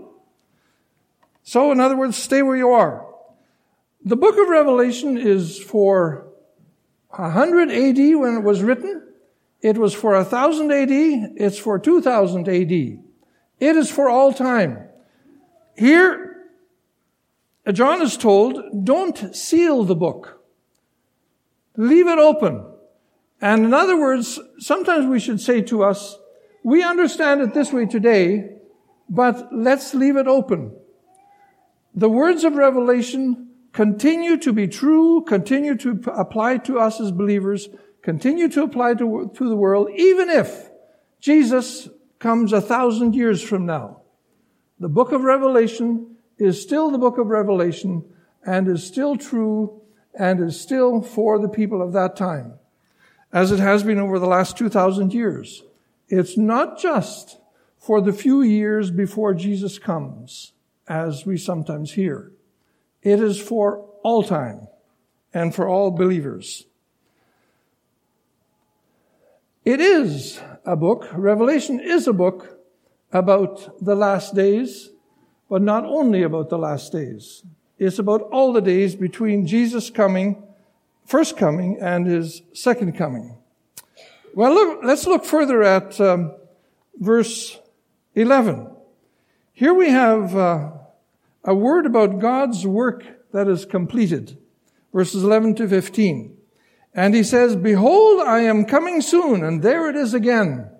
So, 1.44 1.72
in 1.72 1.80
other 1.80 1.96
words, 1.96 2.16
stay 2.16 2.42
where 2.42 2.56
you 2.56 2.70
are. 2.70 3.06
The 4.04 4.16
book 4.16 4.36
of 4.38 4.48
Revelation 4.48 5.16
is 5.16 5.58
for 5.58 6.31
100 7.20 7.70
AD 7.70 8.16
when 8.18 8.36
it 8.36 8.42
was 8.42 8.62
written. 8.62 9.08
It 9.60 9.78
was 9.78 9.94
for 9.94 10.14
1000 10.14 10.72
AD. 10.72 10.90
It's 10.90 11.58
for 11.58 11.78
2000 11.78 12.48
AD. 12.48 12.72
It 12.72 13.76
is 13.76 13.90
for 13.90 14.08
all 14.08 14.32
time. 14.32 14.88
Here, 15.76 16.48
John 17.72 18.02
is 18.02 18.16
told, 18.16 18.84
don't 18.84 19.34
seal 19.36 19.84
the 19.84 19.94
book. 19.94 20.42
Leave 21.76 22.08
it 22.08 22.18
open. 22.18 22.66
And 23.40 23.64
in 23.64 23.74
other 23.74 23.98
words, 23.98 24.40
sometimes 24.58 25.06
we 25.06 25.20
should 25.20 25.40
say 25.40 25.62
to 25.62 25.84
us, 25.84 26.18
we 26.64 26.82
understand 26.82 27.40
it 27.40 27.54
this 27.54 27.72
way 27.72 27.86
today, 27.86 28.56
but 29.08 29.48
let's 29.52 29.94
leave 29.94 30.16
it 30.16 30.26
open. 30.26 30.72
The 31.94 32.08
words 32.08 32.44
of 32.44 32.54
Revelation 32.54 33.51
continue 33.72 34.36
to 34.38 34.52
be 34.52 34.68
true, 34.68 35.22
continue 35.22 35.76
to 35.76 36.00
apply 36.14 36.58
to 36.58 36.78
us 36.78 37.00
as 37.00 37.10
believers, 37.10 37.68
continue 38.02 38.48
to 38.48 38.62
apply 38.62 38.94
to, 38.94 39.30
to 39.34 39.48
the 39.48 39.56
world, 39.56 39.88
even 39.94 40.28
if 40.28 40.70
Jesus 41.20 41.88
comes 42.18 42.52
a 42.52 42.60
thousand 42.60 43.14
years 43.14 43.42
from 43.42 43.66
now. 43.66 44.02
The 44.78 44.88
book 44.88 45.12
of 45.12 45.22
Revelation 45.22 46.16
is 46.38 46.60
still 46.60 46.90
the 46.90 46.98
book 46.98 47.18
of 47.18 47.28
Revelation 47.28 48.04
and 48.44 48.68
is 48.68 48.84
still 48.84 49.16
true 49.16 49.80
and 50.18 50.40
is 50.40 50.60
still 50.60 51.00
for 51.00 51.38
the 51.38 51.48
people 51.48 51.80
of 51.80 51.92
that 51.92 52.16
time, 52.16 52.54
as 53.32 53.52
it 53.52 53.60
has 53.60 53.82
been 53.82 53.98
over 53.98 54.18
the 54.18 54.26
last 54.26 54.58
2,000 54.58 55.14
years. 55.14 55.62
It's 56.08 56.36
not 56.36 56.78
just 56.78 57.38
for 57.78 58.00
the 58.00 58.12
few 58.12 58.42
years 58.42 58.90
before 58.90 59.34
Jesus 59.34 59.78
comes, 59.78 60.52
as 60.86 61.24
we 61.24 61.38
sometimes 61.38 61.92
hear. 61.92 62.32
It 63.02 63.20
is 63.20 63.40
for 63.40 63.84
all 64.02 64.22
time 64.22 64.68
and 65.34 65.54
for 65.54 65.68
all 65.68 65.90
believers. 65.90 66.66
It 69.64 69.80
is 69.80 70.40
a 70.64 70.76
book, 70.76 71.08
Revelation 71.12 71.80
is 71.80 72.06
a 72.06 72.12
book 72.12 72.58
about 73.12 73.84
the 73.84 73.94
last 73.94 74.34
days, 74.34 74.90
but 75.48 75.62
not 75.62 75.84
only 75.84 76.22
about 76.22 76.48
the 76.48 76.58
last 76.58 76.92
days. 76.92 77.44
It's 77.78 77.98
about 77.98 78.22
all 78.32 78.52
the 78.52 78.60
days 78.60 78.94
between 78.94 79.46
Jesus 79.46 79.90
coming, 79.90 80.42
first 81.04 81.36
coming, 81.36 81.78
and 81.80 82.06
his 82.06 82.42
second 82.52 82.96
coming. 82.96 83.36
Well, 84.34 84.54
look, 84.54 84.80
let's 84.82 85.06
look 85.06 85.24
further 85.24 85.62
at 85.62 86.00
um, 86.00 86.32
verse 86.98 87.58
11. 88.14 88.68
Here 89.52 89.74
we 89.74 89.90
have 89.90 90.34
uh, 90.34 90.70
a 91.44 91.54
word 91.54 91.86
about 91.86 92.18
God's 92.18 92.66
work 92.66 93.04
that 93.32 93.48
is 93.48 93.64
completed. 93.64 94.38
Verses 94.92 95.24
11 95.24 95.56
to 95.56 95.68
15. 95.68 96.36
And 96.94 97.14
he 97.14 97.22
says, 97.22 97.56
Behold, 97.56 98.20
I 98.20 98.40
am 98.40 98.64
coming 98.64 99.00
soon. 99.00 99.42
And 99.42 99.62
there 99.62 99.88
it 99.88 99.96
is 99.96 100.14
again. 100.14 100.70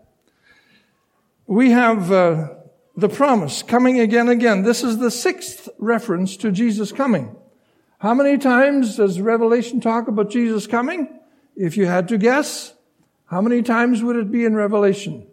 We 1.47 1.71
have 1.71 2.12
uh, 2.12 2.50
the 2.97 3.09
promise 3.09 3.62
coming 3.62 3.99
again, 3.99 4.28
again. 4.28 4.62
This 4.62 4.85
is 4.85 4.99
the 4.99 5.11
sixth 5.11 5.69
reference 5.78 6.37
to 6.38 6.52
Jesus 6.52 6.92
coming. 6.92 7.35
How 7.99 8.14
many 8.14 8.37
times 8.37 8.97
does 8.97 9.21
Revelation 9.21 9.81
talk 9.81 10.09
about 10.09 10.31
Jesus 10.31 10.66
coming? 10.66 11.21
If 11.57 11.76
you 11.76 11.87
had 11.87 12.09
to 12.09 12.19
guess, 12.19 12.75
how 13.26 13.40
many 13.40 13.62
times 13.62 14.02
would 14.02 14.16
it 14.16 14.31
be 14.31 14.45
in 14.45 14.54
Revelation? 14.54 15.26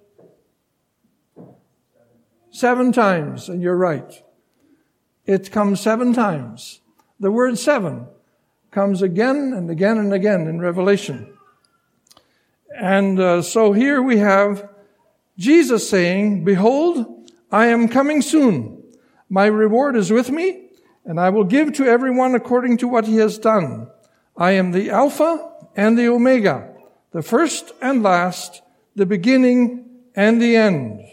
Seven 2.51 2.91
times, 2.91 3.50
and 3.50 3.62
you're 3.62 3.75
right. 3.75 4.24
It 5.29 5.51
comes 5.51 5.79
seven 5.79 6.12
times. 6.12 6.79
The 7.19 7.29
word 7.29 7.59
seven 7.59 8.07
comes 8.71 9.03
again 9.03 9.53
and 9.55 9.69
again 9.69 10.00
and 10.00 10.12
again 10.12 10.48
in 10.48 10.59
Revelation. 10.59 11.38
And 12.75 13.19
uh, 13.19 13.43
so 13.43 13.71
here 13.71 14.01
we 14.01 14.17
have 14.17 14.67
Jesus 15.38 15.88
saying, 15.88 16.45
Behold, 16.45 17.29
I 17.51 17.67
am 17.67 17.89
coming 17.89 18.24
soon. 18.24 18.81
My 19.29 19.45
reward 19.45 19.95
is 19.95 20.09
with 20.09 20.31
me, 20.31 20.69
and 21.05 21.19
I 21.19 21.29
will 21.29 21.43
give 21.43 21.74
to 21.74 21.86
everyone 21.86 22.33
according 22.33 22.77
to 22.77 22.88
what 22.88 23.05
he 23.05 23.17
has 23.17 23.38
done. 23.38 23.88
I 24.36 24.53
am 24.53 24.71
the 24.71 24.89
Alpha 24.89 25.48
and 25.75 25.95
the 25.95 26.07
Omega, 26.07 26.74
the 27.12 27.21
first 27.21 27.71
and 27.83 28.01
last, 28.01 28.63
the 28.95 29.05
beginning 29.05 29.86
and 30.15 30.41
the 30.41 30.55
end. 30.55 31.03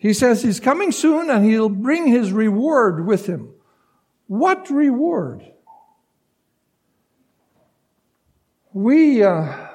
He 0.00 0.14
says 0.14 0.42
he's 0.42 0.60
coming 0.60 0.92
soon 0.92 1.28
and 1.28 1.44
he'll 1.44 1.68
bring 1.68 2.06
his 2.06 2.32
reward 2.32 3.06
with 3.06 3.26
him. 3.26 3.50
What 4.28 4.70
reward? 4.70 5.44
We, 8.72 9.22
uh, 9.22 9.68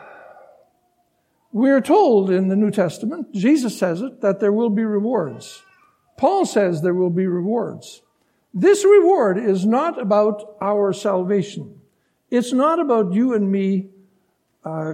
we're 1.52 1.80
told 1.80 2.32
in 2.32 2.48
the 2.48 2.56
New 2.56 2.72
Testament, 2.72 3.36
Jesus 3.36 3.78
says 3.78 4.02
it, 4.02 4.22
that 4.22 4.40
there 4.40 4.52
will 4.52 4.72
be 4.72 4.84
rewards. 4.84 5.62
Paul 6.18 6.48
says 6.48 6.82
there 6.82 6.96
will 6.96 7.12
be 7.12 7.28
rewards. 7.28 8.02
This 8.52 8.84
reward 8.84 9.38
is 9.38 9.64
not 9.64 10.02
about 10.02 10.56
our 10.60 10.92
salvation. 10.92 11.82
It's 12.32 12.52
not 12.52 12.80
about 12.80 13.14
you 13.14 13.36
and 13.36 13.52
me 13.52 13.90
uh, 14.64 14.94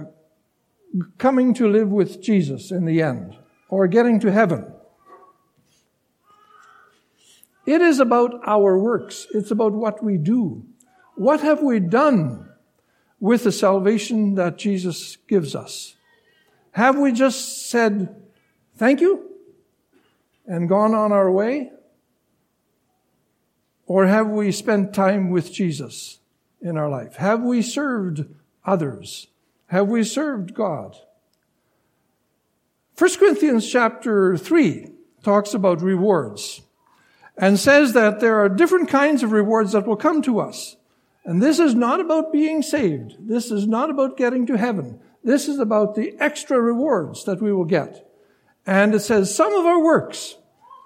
coming 1.16 1.54
to 1.54 1.70
live 1.70 1.88
with 1.88 2.20
Jesus 2.20 2.70
in 2.70 2.84
the 2.84 3.00
end 3.00 3.34
or 3.70 3.86
getting 3.86 4.20
to 4.20 4.30
heaven. 4.30 4.66
It 7.64 7.80
is 7.80 8.00
about 8.00 8.40
our 8.46 8.78
works. 8.78 9.26
It's 9.32 9.50
about 9.50 9.72
what 9.72 10.02
we 10.02 10.18
do. 10.18 10.64
What 11.14 11.40
have 11.40 11.62
we 11.62 11.80
done 11.80 12.48
with 13.20 13.44
the 13.44 13.52
salvation 13.52 14.34
that 14.34 14.58
Jesus 14.58 15.16
gives 15.28 15.54
us? 15.54 15.96
Have 16.72 16.98
we 16.98 17.12
just 17.12 17.70
said, 17.70 18.22
thank 18.76 19.00
you, 19.00 19.30
and 20.46 20.68
gone 20.68 20.94
on 20.94 21.12
our 21.12 21.30
way? 21.30 21.70
Or 23.86 24.06
have 24.06 24.28
we 24.28 24.50
spent 24.52 24.94
time 24.94 25.30
with 25.30 25.52
Jesus? 25.52 26.18
in 26.62 26.76
our 26.76 26.88
life? 26.88 27.16
Have 27.16 27.42
we 27.42 27.60
served 27.60 28.24
others? 28.64 29.26
Have 29.66 29.88
we 29.88 30.04
served 30.04 30.54
God? 30.54 30.96
1 32.96 33.16
Corinthians 33.18 33.70
chapter 33.70 34.36
3 34.36 34.90
talks 35.22 35.54
about 35.54 35.82
rewards 35.82 36.62
and 37.36 37.58
says 37.58 37.92
that 37.94 38.20
there 38.20 38.40
are 38.40 38.48
different 38.48 38.88
kinds 38.88 39.22
of 39.22 39.32
rewards 39.32 39.72
that 39.72 39.86
will 39.86 39.96
come 39.96 40.22
to 40.22 40.40
us. 40.40 40.76
And 41.24 41.42
this 41.42 41.58
is 41.58 41.74
not 41.74 42.00
about 42.00 42.32
being 42.32 42.62
saved. 42.62 43.16
This 43.20 43.50
is 43.50 43.66
not 43.66 43.90
about 43.90 44.16
getting 44.16 44.46
to 44.46 44.58
heaven. 44.58 45.00
This 45.22 45.48
is 45.48 45.58
about 45.58 45.94
the 45.94 46.16
extra 46.18 46.60
rewards 46.60 47.24
that 47.24 47.40
we 47.40 47.52
will 47.52 47.64
get. 47.64 48.08
And 48.66 48.94
it 48.94 49.00
says 49.00 49.34
some 49.34 49.54
of 49.54 49.64
our 49.64 49.80
works, 49.80 50.36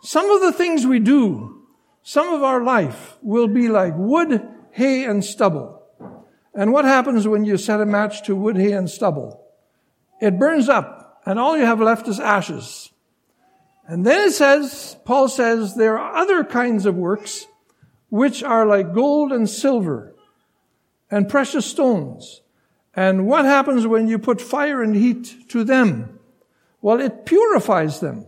some 0.02 0.30
of 0.30 0.40
the 0.42 0.52
things 0.52 0.86
we 0.86 0.98
do, 0.98 1.62
some 2.02 2.32
of 2.32 2.42
our 2.42 2.62
life 2.62 3.16
will 3.22 3.48
be 3.48 3.68
like 3.68 3.94
wood, 3.96 4.46
hay, 4.70 5.04
and 5.04 5.24
stubble. 5.24 5.82
And 6.54 6.72
what 6.72 6.84
happens 6.84 7.26
when 7.26 7.44
you 7.44 7.56
set 7.56 7.80
a 7.80 7.86
match 7.86 8.22
to 8.26 8.36
wood, 8.36 8.56
hay, 8.56 8.72
and 8.72 8.88
stubble? 8.88 9.42
It 10.20 10.38
burns 10.38 10.68
up, 10.68 11.20
and 11.26 11.38
all 11.38 11.58
you 11.58 11.66
have 11.66 11.80
left 11.80 12.08
is 12.08 12.20
ashes. 12.20 12.90
And 13.88 14.04
then 14.04 14.28
it 14.28 14.32
says, 14.32 14.96
Paul 15.04 15.28
says, 15.28 15.74
there 15.74 15.98
are 15.98 16.16
other 16.16 16.42
kinds 16.42 16.86
of 16.86 16.96
works 16.96 17.46
which 18.08 18.42
are 18.42 18.66
like 18.66 18.94
gold 18.94 19.32
and 19.32 19.48
silver 19.48 20.14
and 21.10 21.28
precious 21.28 21.66
stones. 21.66 22.42
And 22.94 23.26
what 23.26 23.44
happens 23.44 23.86
when 23.86 24.08
you 24.08 24.18
put 24.18 24.40
fire 24.40 24.82
and 24.82 24.96
heat 24.96 25.48
to 25.50 25.64
them? 25.64 26.18
Well, 26.80 27.00
it 27.00 27.26
purifies 27.26 28.00
them. 28.00 28.26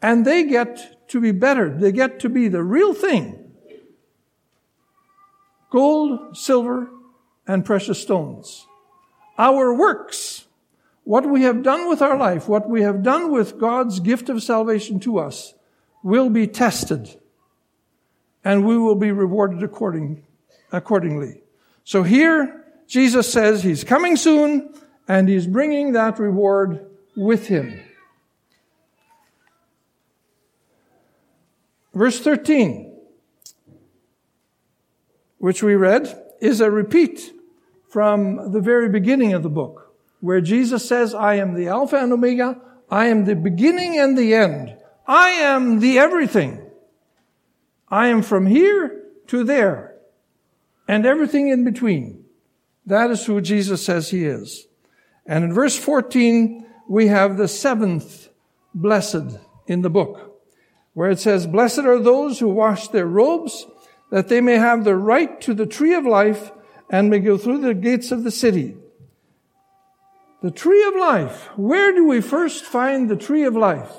And 0.00 0.24
they 0.24 0.44
get 0.44 1.08
to 1.08 1.20
be 1.20 1.32
better. 1.32 1.70
They 1.70 1.92
get 1.92 2.20
to 2.20 2.28
be 2.28 2.48
the 2.48 2.62
real 2.62 2.92
thing. 2.92 3.52
Gold, 5.70 6.36
silver, 6.36 6.90
and 7.46 7.64
precious 7.64 8.00
stones. 8.00 8.66
Our 9.38 9.74
works, 9.74 10.41
what 11.04 11.28
we 11.28 11.42
have 11.42 11.62
done 11.62 11.88
with 11.88 12.00
our 12.00 12.16
life, 12.16 12.48
what 12.48 12.68
we 12.68 12.82
have 12.82 13.02
done 13.02 13.30
with 13.30 13.58
God's 13.58 14.00
gift 14.00 14.28
of 14.28 14.42
salvation 14.42 15.00
to 15.00 15.18
us, 15.18 15.54
will 16.02 16.30
be 16.30 16.46
tested. 16.46 17.20
And 18.44 18.66
we 18.66 18.76
will 18.76 18.94
be 18.94 19.12
rewarded 19.12 19.62
according, 19.62 20.24
accordingly. 20.70 21.42
So 21.84 22.02
here, 22.02 22.64
Jesus 22.86 23.32
says 23.32 23.62
he's 23.62 23.84
coming 23.84 24.16
soon, 24.16 24.72
and 25.08 25.28
he's 25.28 25.46
bringing 25.46 25.92
that 25.92 26.18
reward 26.18 26.86
with 27.16 27.46
him. 27.46 27.80
Verse 31.94 32.20
13, 32.20 32.90
which 35.38 35.62
we 35.62 35.74
read, 35.74 36.20
is 36.40 36.60
a 36.60 36.70
repeat 36.70 37.32
from 37.88 38.52
the 38.52 38.60
very 38.60 38.88
beginning 38.88 39.34
of 39.34 39.42
the 39.42 39.50
book, 39.50 39.91
where 40.22 40.40
Jesus 40.40 40.88
says, 40.88 41.14
I 41.14 41.34
am 41.34 41.54
the 41.54 41.66
Alpha 41.66 41.96
and 41.96 42.12
Omega, 42.12 42.60
I 42.88 43.08
am 43.08 43.24
the 43.24 43.34
beginning 43.34 43.98
and 43.98 44.16
the 44.16 44.34
end. 44.34 44.76
I 45.04 45.30
am 45.30 45.80
the 45.80 45.98
everything. 45.98 46.64
I 47.88 48.06
am 48.06 48.22
from 48.22 48.46
here 48.46 49.02
to 49.26 49.42
there 49.42 49.96
and 50.86 51.04
everything 51.04 51.48
in 51.48 51.64
between. 51.64 52.24
That 52.86 53.10
is 53.10 53.26
who 53.26 53.40
Jesus 53.40 53.84
says 53.84 54.10
he 54.10 54.24
is. 54.24 54.68
And 55.26 55.42
in 55.42 55.52
verse 55.52 55.76
14, 55.76 56.66
we 56.88 57.08
have 57.08 57.36
the 57.36 57.48
seventh 57.48 58.28
blessed 58.72 59.38
in 59.66 59.82
the 59.82 59.90
book, 59.90 60.40
where 60.94 61.10
it 61.10 61.18
says, 61.18 61.48
Blessed 61.48 61.80
are 61.80 61.98
those 61.98 62.38
who 62.38 62.48
wash 62.48 62.86
their 62.88 63.06
robes 63.06 63.66
that 64.10 64.28
they 64.28 64.40
may 64.40 64.56
have 64.56 64.84
the 64.84 64.94
right 64.94 65.40
to 65.40 65.52
the 65.52 65.66
tree 65.66 65.94
of 65.94 66.06
life 66.06 66.52
and 66.88 67.10
may 67.10 67.18
go 67.18 67.36
through 67.36 67.58
the 67.58 67.74
gates 67.74 68.12
of 68.12 68.22
the 68.22 68.30
city. 68.30 68.76
The 70.42 70.50
tree 70.50 70.84
of 70.84 70.96
life. 70.96 71.50
Where 71.56 71.92
do 71.92 72.06
we 72.06 72.20
first 72.20 72.64
find 72.64 73.08
the 73.08 73.16
tree 73.16 73.44
of 73.44 73.54
life? 73.54 73.92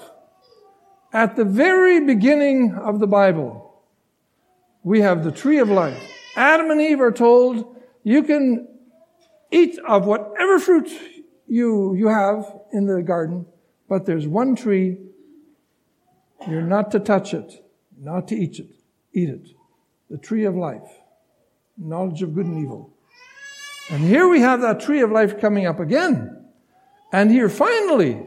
At 1.14 1.36
the 1.36 1.46
very 1.46 2.02
beginning 2.06 2.76
of 2.76 3.00
the 3.00 3.08
Bible, 3.08 3.82
we 4.84 5.02
have 5.02 5.24
the 5.24 5.32
tree 5.32 5.60
of 5.60 5.70
life. 5.70 6.02
Adam 6.36 6.70
and 6.70 6.82
Eve 6.82 7.00
are 7.00 7.12
told, 7.12 7.78
you 8.04 8.24
can 8.24 8.68
eat 9.52 9.80
of 9.88 10.06
whatever 10.06 10.60
fruit 10.60 10.90
you, 11.48 11.96
you 11.96 12.08
have 12.08 12.46
in 12.74 12.88
the 12.88 13.02
garden, 13.02 13.46
but 13.88 14.06
there's 14.06 14.28
one 14.28 14.56
tree. 14.56 14.98
You're 16.50 16.62
not 16.62 16.92
to 16.92 17.00
touch 17.00 17.34
it, 17.34 17.64
not 17.98 18.28
to 18.30 18.36
eat 18.36 18.60
it, 18.60 18.72
eat 19.14 19.30
it 19.30 19.48
the 20.10 20.20
tree 20.20 20.46
of 20.46 20.56
life, 20.56 21.00
knowledge 21.76 22.22
of 22.22 22.36
good 22.36 22.46
and 22.46 22.60
evil. 22.60 22.93
And 23.92 24.04
here 24.04 24.28
we 24.28 24.40
have 24.42 24.62
that 24.62 24.80
tree 24.80 25.02
of 25.02 25.12
life 25.12 25.40
coming 25.40 25.66
up 25.66 25.80
again. 25.80 26.46
And 27.12 27.30
here 27.30 27.50
finally, 27.50 28.22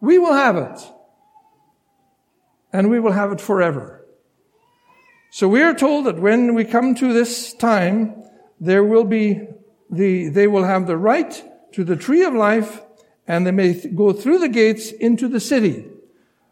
we 0.00 0.18
will 0.18 0.34
have 0.34 0.56
it. 0.56 0.80
And 2.72 2.90
we 2.90 3.00
will 3.00 3.12
have 3.12 3.32
it 3.32 3.40
forever. 3.40 4.06
So 5.30 5.48
we 5.48 5.62
are 5.62 5.74
told 5.74 6.06
that 6.06 6.20
when 6.20 6.54
we 6.54 6.64
come 6.64 6.94
to 6.96 7.12
this 7.12 7.54
time, 7.54 8.22
there 8.60 8.84
will 8.84 9.04
be 9.04 9.48
the, 9.90 10.28
they 10.28 10.46
will 10.46 10.64
have 10.64 10.86
the 10.86 10.96
right 10.96 11.42
to 11.72 11.84
the 11.84 11.96
tree 11.96 12.22
of 12.22 12.34
life 12.34 12.82
and 13.26 13.46
they 13.46 13.50
may 13.50 13.74
th- 13.74 13.94
go 13.94 14.12
through 14.12 14.38
the 14.38 14.48
gates 14.48 14.92
into 14.92 15.28
the 15.28 15.40
city. 15.40 15.86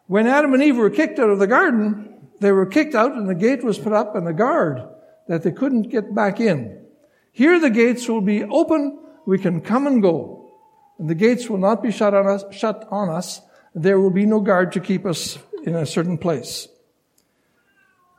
When 0.06 0.26
Adam 0.26 0.54
and 0.54 0.62
Eve 0.62 0.76
were 0.76 0.90
kicked 0.90 1.18
out 1.18 1.30
of 1.30 1.38
the 1.38 1.46
garden, 1.46 2.28
they 2.40 2.52
were 2.52 2.66
kicked 2.66 2.94
out 2.94 3.12
and 3.12 3.28
the 3.28 3.34
gate 3.34 3.62
was 3.62 3.78
put 3.78 3.92
up 3.92 4.16
and 4.16 4.26
the 4.26 4.32
guard 4.32 4.82
that 5.28 5.42
they 5.42 5.52
couldn't 5.52 5.90
get 5.90 6.14
back 6.14 6.40
in. 6.40 6.84
Here 7.32 7.58
the 7.60 7.70
gates 7.70 8.08
will 8.08 8.20
be 8.20 8.44
open. 8.44 8.98
We 9.26 9.38
can 9.38 9.60
come 9.60 9.86
and 9.86 10.02
go. 10.02 10.52
And 10.98 11.08
the 11.08 11.14
gates 11.14 11.48
will 11.48 11.58
not 11.58 11.82
be 11.82 11.90
shut 11.90 12.14
on 12.14 12.26
us, 12.26 12.44
shut 12.50 12.86
on 12.90 13.08
us. 13.08 13.40
There 13.74 14.00
will 14.00 14.10
be 14.10 14.26
no 14.26 14.40
guard 14.40 14.72
to 14.72 14.80
keep 14.80 15.06
us 15.06 15.38
in 15.64 15.74
a 15.74 15.86
certain 15.86 16.18
place. 16.18 16.68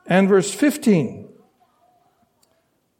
And 0.06 0.28
verse 0.28 0.52
15. 0.52 1.28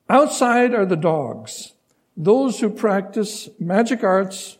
Outside 0.08 0.74
are 0.74 0.86
the 0.86 0.96
dogs, 0.96 1.72
those 2.16 2.60
who 2.60 2.68
practice 2.68 3.48
magic 3.58 4.04
arts, 4.04 4.58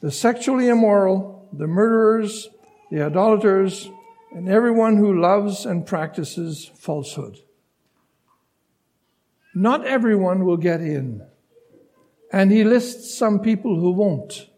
the 0.00 0.10
sexually 0.10 0.68
immoral, 0.68 1.48
the 1.52 1.66
murderers, 1.66 2.48
the 2.90 3.02
idolaters, 3.04 3.90
and 4.32 4.48
everyone 4.48 4.96
who 4.96 5.20
loves 5.20 5.66
and 5.66 5.86
practices 5.86 6.70
falsehood. 6.74 7.38
Not 9.54 9.86
everyone 9.86 10.44
will 10.44 10.56
get 10.56 10.80
in. 10.80 11.22
And 12.32 12.52
he 12.52 12.64
lists 12.64 13.16
some 13.16 13.40
people 13.40 13.78
who 13.80 13.92
won't. 13.92 14.48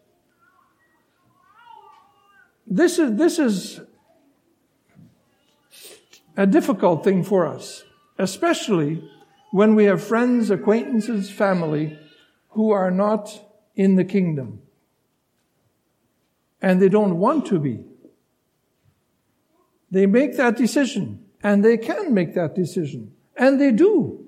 This 2.66 2.98
is, 2.98 3.16
this 3.16 3.38
is 3.38 3.81
a 6.37 6.46
difficult 6.46 7.05
thing 7.05 7.24
for 7.24 7.46
us, 7.46 7.85
especially 8.18 9.09
when 9.50 9.74
we 9.74 9.85
have 9.85 10.03
friends, 10.03 10.50
acquaintances, 10.50 11.31
family 11.31 11.98
who 12.50 12.70
are 12.70 12.90
not 12.90 13.44
in 13.74 13.96
the 13.96 14.05
kingdom. 14.05 14.61
And 16.62 16.81
they 16.81 16.88
don't 16.88 17.18
want 17.18 17.46
to 17.46 17.59
be. 17.59 17.81
They 19.90 20.07
make 20.07 20.37
that 20.37 20.57
decision, 20.57 21.24
and 21.42 21.64
they 21.64 21.76
can 21.76 22.14
make 22.14 22.35
that 22.35 22.55
decision, 22.55 23.12
and 23.37 23.61
they 23.61 23.72
do. 23.72 24.26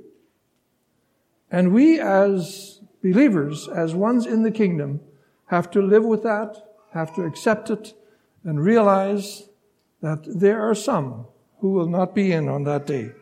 And 1.53 1.75
we 1.75 2.01
as 2.01 2.81
believers, 3.03 3.69
as 3.69 3.95
ones 3.95 4.25
in 4.25 4.43
the 4.43 4.51
kingdom, 4.51 5.03
have 5.47 5.71
to 5.73 5.83
live 5.83 6.03
with 6.03 6.23
that, 6.23 6.57
have 6.93 7.15
to 7.15 7.25
accept 7.25 7.69
it, 7.69 7.93
and 8.43 8.59
realize 8.59 9.51
that 10.01 10.25
there 10.25 10.63
are 10.63 10.75
some 10.75 11.27
who 11.61 11.73
will 11.73 11.87
not 11.87 12.15
be 12.15 12.33
in 12.33 12.49
on 12.49 12.65
that 12.65 12.87
day. 12.87 13.13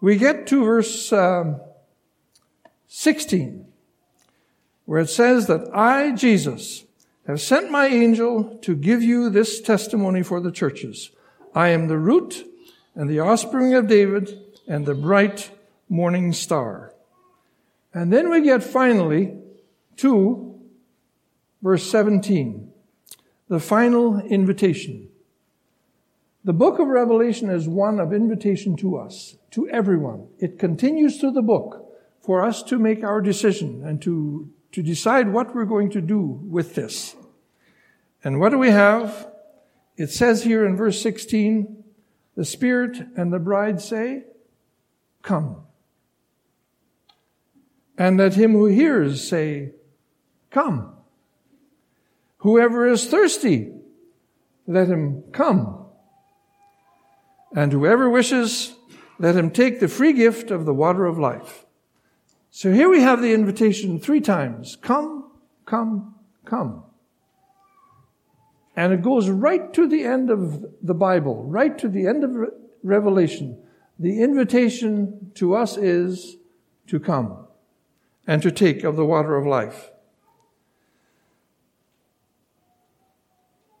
We 0.00 0.16
get 0.16 0.46
to 0.46 0.64
verse 0.64 1.12
um, 1.12 1.60
16 2.86 3.66
where 4.86 5.02
it 5.02 5.10
says 5.10 5.46
that 5.46 5.68
I, 5.74 6.12
Jesus, 6.12 6.84
have 7.30 7.40
sent 7.40 7.70
my 7.70 7.86
angel 7.86 8.58
to 8.62 8.76
give 8.76 9.02
you 9.02 9.30
this 9.30 9.60
testimony 9.60 10.22
for 10.22 10.40
the 10.40 10.52
churches. 10.52 11.10
I 11.54 11.68
am 11.68 11.88
the 11.88 11.98
root 11.98 12.46
and 12.94 13.08
the 13.08 13.20
offspring 13.20 13.74
of 13.74 13.88
David 13.88 14.38
and 14.68 14.86
the 14.86 14.94
bright 14.94 15.50
morning 15.88 16.32
star. 16.32 16.94
And 17.92 18.12
then 18.12 18.30
we 18.30 18.42
get 18.42 18.62
finally 18.62 19.36
to 19.96 20.60
verse 21.62 21.90
17, 21.90 22.70
the 23.48 23.60
final 23.60 24.20
invitation. 24.20 25.08
The 26.44 26.52
book 26.52 26.78
of 26.78 26.86
Revelation 26.86 27.50
is 27.50 27.68
one 27.68 27.98
of 27.98 28.12
invitation 28.12 28.76
to 28.76 28.96
us, 28.96 29.36
to 29.50 29.68
everyone. 29.68 30.28
It 30.38 30.58
continues 30.58 31.18
through 31.18 31.32
the 31.32 31.42
book 31.42 31.86
for 32.20 32.44
us 32.44 32.62
to 32.64 32.78
make 32.78 33.02
our 33.02 33.20
decision 33.20 33.82
and 33.84 34.00
to 34.02 34.50
to 34.72 34.82
decide 34.82 35.32
what 35.32 35.54
we're 35.54 35.64
going 35.64 35.90
to 35.90 36.00
do 36.00 36.20
with 36.20 36.74
this. 36.74 37.16
And 38.22 38.38
what 38.38 38.50
do 38.50 38.58
we 38.58 38.70
have? 38.70 39.30
it 40.00 40.10
says 40.10 40.44
here 40.44 40.64
in 40.64 40.78
verse 40.78 40.98
16, 41.02 41.84
the 42.34 42.44
Spirit 42.46 43.06
and 43.18 43.30
the 43.30 43.38
bride 43.38 43.82
say, 43.82 44.24
Come. 45.20 45.58
And 47.98 48.16
let 48.16 48.32
him 48.32 48.52
who 48.52 48.64
hears 48.64 49.28
say, 49.28 49.72
Come. 50.50 50.94
Whoever 52.38 52.88
is 52.88 53.08
thirsty, 53.08 53.72
let 54.66 54.88
him 54.88 55.22
come. 55.32 55.84
And 57.54 57.70
whoever 57.70 58.08
wishes, 58.08 58.74
let 59.18 59.36
him 59.36 59.50
take 59.50 59.80
the 59.80 59.88
free 59.88 60.14
gift 60.14 60.50
of 60.50 60.64
the 60.64 60.72
water 60.72 61.04
of 61.04 61.18
life. 61.18 61.66
So 62.50 62.72
here 62.72 62.88
we 62.88 63.02
have 63.02 63.20
the 63.20 63.34
invitation 63.34 64.00
three 64.00 64.22
times. 64.22 64.76
Come, 64.76 65.30
come, 65.66 66.14
come. 66.46 66.84
And 68.80 68.94
it 68.94 69.02
goes 69.02 69.28
right 69.28 69.70
to 69.74 69.86
the 69.86 70.04
end 70.04 70.30
of 70.30 70.64
the 70.80 70.94
Bible, 70.94 71.44
right 71.44 71.76
to 71.80 71.86
the 71.86 72.06
end 72.06 72.24
of 72.24 72.34
Revelation. 72.82 73.62
The 73.98 74.22
invitation 74.22 75.32
to 75.34 75.54
us 75.54 75.76
is 75.76 76.38
to 76.86 76.98
come 76.98 77.46
and 78.26 78.40
to 78.40 78.50
take 78.50 78.82
of 78.82 78.96
the 78.96 79.04
water 79.04 79.36
of 79.36 79.46
life. 79.46 79.90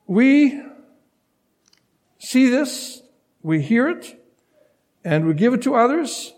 We 0.06 0.60
see 2.18 2.50
this, 2.50 3.00
we 3.40 3.62
hear 3.62 3.88
it, 3.88 4.22
and 5.02 5.26
we 5.26 5.32
give 5.32 5.54
it 5.54 5.62
to 5.62 5.76
others, 5.76 6.34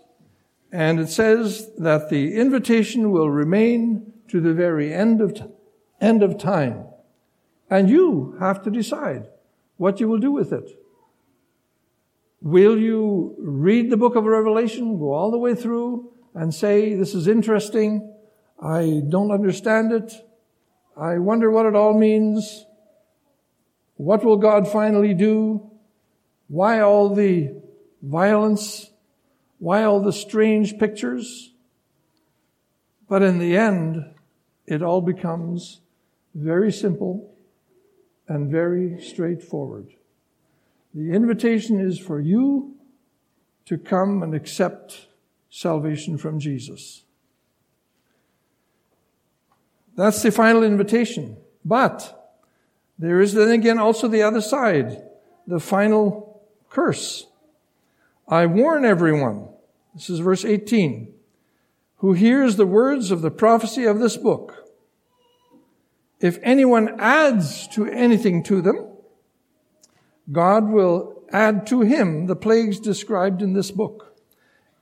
and 0.71 1.01
it 1.01 1.09
says 1.09 1.69
that 1.79 2.09
the 2.09 2.35
invitation 2.35 3.11
will 3.11 3.29
remain 3.29 4.13
to 4.29 4.39
the 4.39 4.53
very 4.53 4.93
end 4.93 5.19
of, 5.19 5.33
t- 5.33 5.43
end 5.99 6.23
of 6.23 6.37
time. 6.37 6.85
And 7.69 7.89
you 7.89 8.35
have 8.39 8.63
to 8.63 8.69
decide 8.69 9.27
what 9.77 9.99
you 9.99 10.07
will 10.07 10.19
do 10.19 10.31
with 10.31 10.53
it. 10.53 10.69
Will 12.41 12.77
you 12.77 13.35
read 13.39 13.89
the 13.89 13.97
book 13.97 14.15
of 14.15 14.25
Revelation, 14.25 14.99
go 14.99 15.13
all 15.13 15.31
the 15.31 15.37
way 15.37 15.55
through, 15.55 16.11
and 16.33 16.53
say, 16.53 16.93
This 16.93 17.15
is 17.15 17.27
interesting. 17.27 18.13
I 18.61 19.01
don't 19.07 19.31
understand 19.31 19.91
it. 19.91 20.13
I 20.95 21.17
wonder 21.17 21.49
what 21.49 21.65
it 21.65 21.75
all 21.75 21.97
means. 21.97 22.65
What 23.95 24.23
will 24.23 24.37
God 24.37 24.67
finally 24.67 25.13
do? 25.13 25.71
Why 26.47 26.81
all 26.81 27.15
the 27.15 27.61
violence? 28.01 28.89
Why 29.59 29.83
all 29.83 30.01
the 30.01 30.13
strange 30.13 30.77
pictures? 30.77 31.53
But 33.07 33.21
in 33.21 33.39
the 33.39 33.57
end, 33.57 34.13
it 34.65 34.81
all 34.81 35.01
becomes 35.01 35.81
very 36.35 36.71
simple 36.71 37.32
and 38.27 38.49
very 38.49 39.01
straightforward. 39.01 39.87
The 40.93 41.11
invitation 41.11 41.79
is 41.79 41.99
for 41.99 42.19
you 42.19 42.75
to 43.65 43.77
come 43.77 44.21
and 44.23 44.35
accept 44.35 45.07
salvation 45.49 46.17
from 46.17 46.39
Jesus. 46.39 47.03
That's 49.95 50.21
the 50.21 50.31
final 50.31 50.63
invitation. 50.63 51.37
But 51.63 52.33
there 52.97 53.21
is 53.21 53.33
then 53.33 53.51
again 53.51 53.79
also 53.79 54.07
the 54.07 54.23
other 54.23 54.41
side, 54.41 55.01
the 55.47 55.59
final 55.59 56.41
curse. 56.69 57.27
I 58.27 58.45
warn 58.45 58.85
everyone, 58.85 59.49
this 59.93 60.09
is 60.09 60.19
verse 60.19 60.45
18, 60.45 61.13
who 61.97 62.13
hears 62.13 62.55
the 62.55 62.65
words 62.65 63.11
of 63.11 63.21
the 63.21 63.31
prophecy 63.31 63.85
of 63.85 63.99
this 63.99 64.17
book. 64.17 64.62
If 66.23 66.39
anyone 66.41 67.01
adds 67.01 67.67
to 67.73 67.85
anything 67.85 68.43
to 68.43 68.61
them, 68.61 68.87
God 70.31 70.69
will 70.69 71.21
add 71.33 71.67
to 71.67 71.81
him 71.81 72.27
the 72.27 72.35
plagues 72.37 72.79
described 72.79 73.41
in 73.41 73.51
this 73.51 73.71
book. 73.71 74.15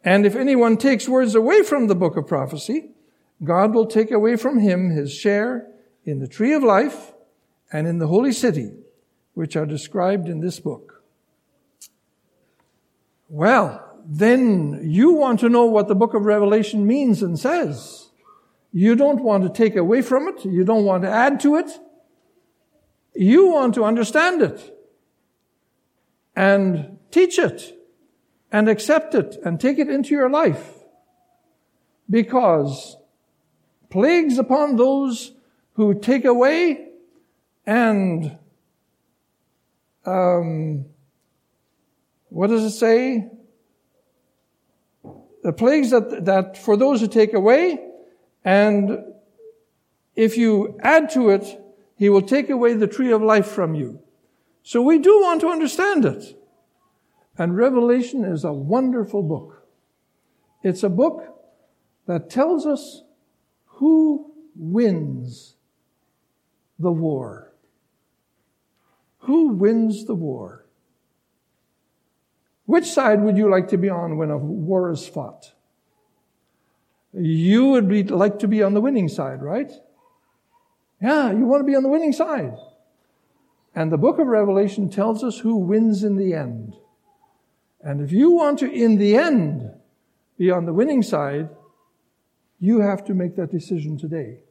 And 0.04 0.28
if 0.28 0.36
anyone 0.36 0.78
takes 0.78 1.10
words 1.10 1.34
away 1.34 1.64
from 1.64 1.88
the 1.88 1.96
book 1.96 2.16
of 2.16 2.28
prophecy, 2.28 2.92
God 3.44 3.74
will 3.74 3.88
take 3.88 4.12
away 4.12 4.36
from 4.36 4.60
him 4.60 4.92
his 4.92 5.12
share 5.12 5.66
in 6.06 6.20
the 6.20 6.28
tree 6.28 6.54
of 6.54 6.62
life 6.62 7.12
and 7.74 7.88
in 7.88 7.98
the 7.98 8.06
holy 8.06 8.34
city, 8.34 8.74
which 9.34 9.56
are 9.56 9.66
described 9.66 10.30
in 10.30 10.42
this 10.42 10.60
book. 10.60 11.04
Well, 13.30 14.00
then 14.06 14.82
you 14.84 15.14
want 15.14 15.40
to 15.40 15.50
know 15.50 15.66
what 15.66 15.88
the 15.88 15.96
book 15.96 16.14
of 16.14 16.22
Revelation 16.22 16.86
means 16.86 17.24
and 17.24 17.40
says. 17.40 18.11
You 18.72 18.96
don't 18.96 19.22
want 19.22 19.44
to 19.44 19.50
take 19.50 19.76
away 19.76 20.02
from 20.02 20.28
it. 20.30 20.46
You 20.46 20.64
don't 20.64 20.86
want 20.86 21.04
to 21.04 21.10
add 21.10 21.40
to 21.42 21.58
it. 21.58 21.70
You 23.14 23.48
want 23.48 23.76
to 23.76 23.84
understand 23.84 24.42
it 24.42 24.78
and 26.36 26.98
teach 27.12 27.38
it 27.38 27.78
and 28.52 28.70
accept 28.70 29.14
it 29.16 29.38
and 29.44 29.60
take 29.60 29.80
it 29.80 29.90
into 29.90 30.12
your 30.12 30.30
life. 30.30 30.76
Because 32.10 32.98
plagues 33.90 34.38
upon 34.38 34.78
those 34.78 35.34
who 35.74 36.00
take 36.00 36.26
away 36.26 36.88
and 37.66 38.38
um, 40.06 40.86
what 42.30 42.48
does 42.48 42.64
it 42.64 42.72
say? 42.72 43.30
The 45.44 45.54
plagues 45.54 45.90
that, 45.92 46.26
that 46.26 46.58
for 46.58 46.78
those 46.78 47.02
who 47.02 47.08
take 47.08 47.34
away, 47.34 47.91
and 48.44 49.00
if 50.16 50.38
you 50.38 50.78
add 50.82 51.10
to 51.12 51.30
it, 51.30 51.60
he 51.96 52.10
will 52.10 52.22
take 52.22 52.50
away 52.50 52.74
the 52.74 52.88
tree 52.88 53.12
of 53.12 53.22
life 53.22 53.48
from 53.48 53.76
you. 53.76 54.00
So 54.64 54.82
we 54.82 54.98
do 54.98 55.22
want 55.22 55.42
to 55.42 55.50
understand 55.50 56.06
it. 56.06 56.38
And 57.38 57.56
Revelation 57.56 58.26
is 58.26 58.44
a 58.44 58.54
wonderful 58.54 59.24
book. 59.24 59.68
It's 60.64 60.84
a 60.84 60.90
book 60.90 61.28
that 62.08 62.30
tells 62.30 62.66
us 62.66 63.04
who 63.66 64.34
wins 64.56 65.56
the 66.78 66.92
war. 66.92 67.54
Who 69.20 69.50
wins 69.50 70.06
the 70.06 70.16
war? 70.16 70.66
Which 72.66 72.86
side 72.86 73.22
would 73.22 73.38
you 73.38 73.50
like 73.50 73.68
to 73.70 73.78
be 73.78 73.90
on 73.90 74.18
when 74.18 74.32
a 74.32 74.38
war 74.38 74.92
is 74.92 75.08
fought? 75.08 75.54
You 77.14 77.68
would 77.68 77.90
be, 77.90 78.04
like 78.04 78.40
to 78.40 78.48
be 78.48 78.64
on 78.64 78.74
the 78.74 78.82
winning 78.82 79.10
side, 79.10 79.42
right? 79.42 79.72
Yeah, 81.02 81.32
you 81.32 81.46
want 81.46 81.62
to 81.62 81.66
be 81.66 81.76
on 81.76 81.84
the 81.84 81.90
winning 81.90 82.14
side. 82.14 82.56
And 83.74 83.92
the 83.92 83.98
book 83.98 84.20
of 84.20 84.28
Revelation 84.28 84.90
tells 84.90 85.24
us 85.24 85.40
who 85.40 85.58
wins 85.58 86.04
in 86.04 86.18
the 86.18 86.34
end. 86.34 86.76
And 87.82 88.02
if 88.02 88.12
you 88.12 88.32
want 88.32 88.60
to, 88.60 88.72
in 88.72 88.98
the 88.98 89.16
end, 89.16 89.72
be 90.38 90.52
on 90.52 90.66
the 90.66 90.74
winning 90.74 91.02
side, 91.02 91.50
you 92.60 92.82
have 92.82 93.04
to 93.06 93.14
make 93.14 93.36
that 93.38 93.52
decision 93.52 93.98
today 93.98 94.44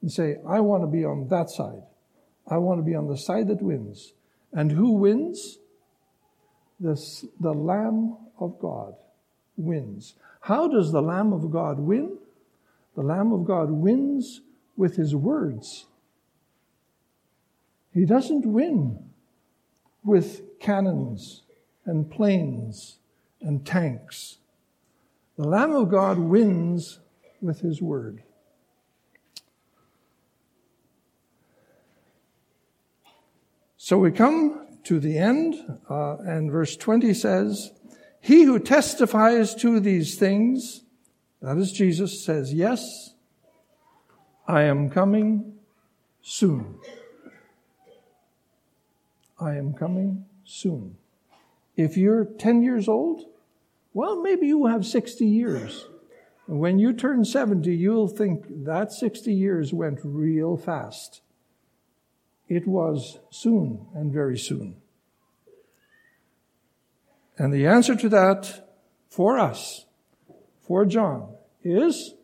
and 0.00 0.10
say, 0.10 0.36
I 0.46 0.60
want 0.60 0.82
to 0.84 0.86
be 0.86 1.04
on 1.04 1.28
that 1.28 1.50
side. 1.50 1.82
I 2.46 2.58
want 2.58 2.78
to 2.78 2.84
be 2.84 2.94
on 2.94 3.08
the 3.08 3.16
side 3.16 3.48
that 3.48 3.62
wins. 3.62 4.12
And 4.52 4.70
who 4.70 4.92
wins? 4.92 5.58
This, 6.78 7.24
the 7.40 7.52
Lamb 7.52 8.16
of 8.38 8.58
God 8.58 8.94
wins. 9.56 10.14
How 10.44 10.68
does 10.68 10.92
the 10.92 11.00
Lamb 11.00 11.32
of 11.32 11.50
God 11.50 11.80
win? 11.80 12.18
The 12.94 13.02
Lamb 13.02 13.32
of 13.32 13.46
God 13.46 13.70
wins 13.70 14.42
with 14.76 14.96
his 14.96 15.16
words. 15.16 15.86
He 17.94 18.04
doesn't 18.04 18.44
win 18.44 18.98
with 20.04 20.42
cannons 20.60 21.44
and 21.86 22.10
planes 22.10 22.98
and 23.40 23.64
tanks. 23.64 24.36
The 25.38 25.48
Lamb 25.48 25.74
of 25.74 25.90
God 25.90 26.18
wins 26.18 26.98
with 27.40 27.60
his 27.60 27.80
word. 27.80 28.22
So 33.78 33.96
we 33.96 34.12
come 34.12 34.66
to 34.84 35.00
the 35.00 35.16
end, 35.16 35.54
uh, 35.88 36.16
and 36.18 36.52
verse 36.52 36.76
20 36.76 37.14
says, 37.14 37.72
He 38.24 38.44
who 38.44 38.58
testifies 38.58 39.54
to 39.56 39.80
these 39.80 40.14
things, 40.14 40.80
that 41.42 41.58
is 41.58 41.70
Jesus, 41.70 42.24
says, 42.24 42.54
Yes, 42.54 43.12
I 44.48 44.62
am 44.62 44.88
coming 44.88 45.56
soon. 46.22 46.78
I 49.38 49.56
am 49.56 49.74
coming 49.74 50.24
soon. 50.42 50.96
If 51.76 51.98
you're 51.98 52.24
10 52.24 52.62
years 52.62 52.88
old, 52.88 53.26
well, 53.92 54.22
maybe 54.22 54.46
you 54.46 54.64
have 54.68 54.86
60 54.86 55.26
years. 55.26 55.84
When 56.46 56.78
you 56.78 56.94
turn 56.94 57.26
70, 57.26 57.76
you'll 57.76 58.08
think 58.08 58.46
that 58.64 58.90
60 58.90 59.34
years 59.34 59.74
went 59.74 60.00
real 60.02 60.56
fast. 60.56 61.20
It 62.48 62.66
was 62.66 63.18
soon 63.28 63.84
and 63.94 64.10
very 64.10 64.38
soon. 64.38 64.76
And 67.38 67.52
the 67.52 67.66
answer 67.66 67.94
to 67.96 68.08
that 68.10 68.68
for 69.08 69.38
us, 69.38 69.86
for 70.62 70.84
John, 70.84 71.34
is 71.62 72.14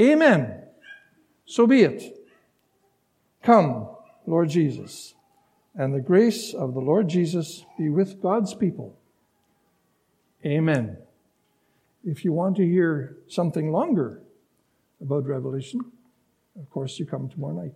Amen. 0.00 0.62
So 1.44 1.66
be 1.66 1.82
it. 1.82 2.16
Come, 3.42 3.88
Lord 4.26 4.50
Jesus. 4.50 5.14
and 5.78 5.94
the 5.94 6.00
grace 6.00 6.52
of 6.52 6.74
the 6.74 6.80
Lord 6.80 7.08
Jesus 7.08 7.64
be 7.78 7.88
with 7.88 8.20
God's 8.20 8.52
people. 8.52 8.98
Amen. 10.44 10.98
If 12.04 12.24
you 12.24 12.32
want 12.32 12.56
to 12.56 12.66
hear 12.66 13.16
something 13.28 13.70
longer 13.70 14.20
about 15.00 15.24
Revelation, 15.26 15.80
of 16.58 16.68
course, 16.68 16.98
you 16.98 17.06
come 17.06 17.28
tomorrow 17.28 17.54
night. 17.54 17.74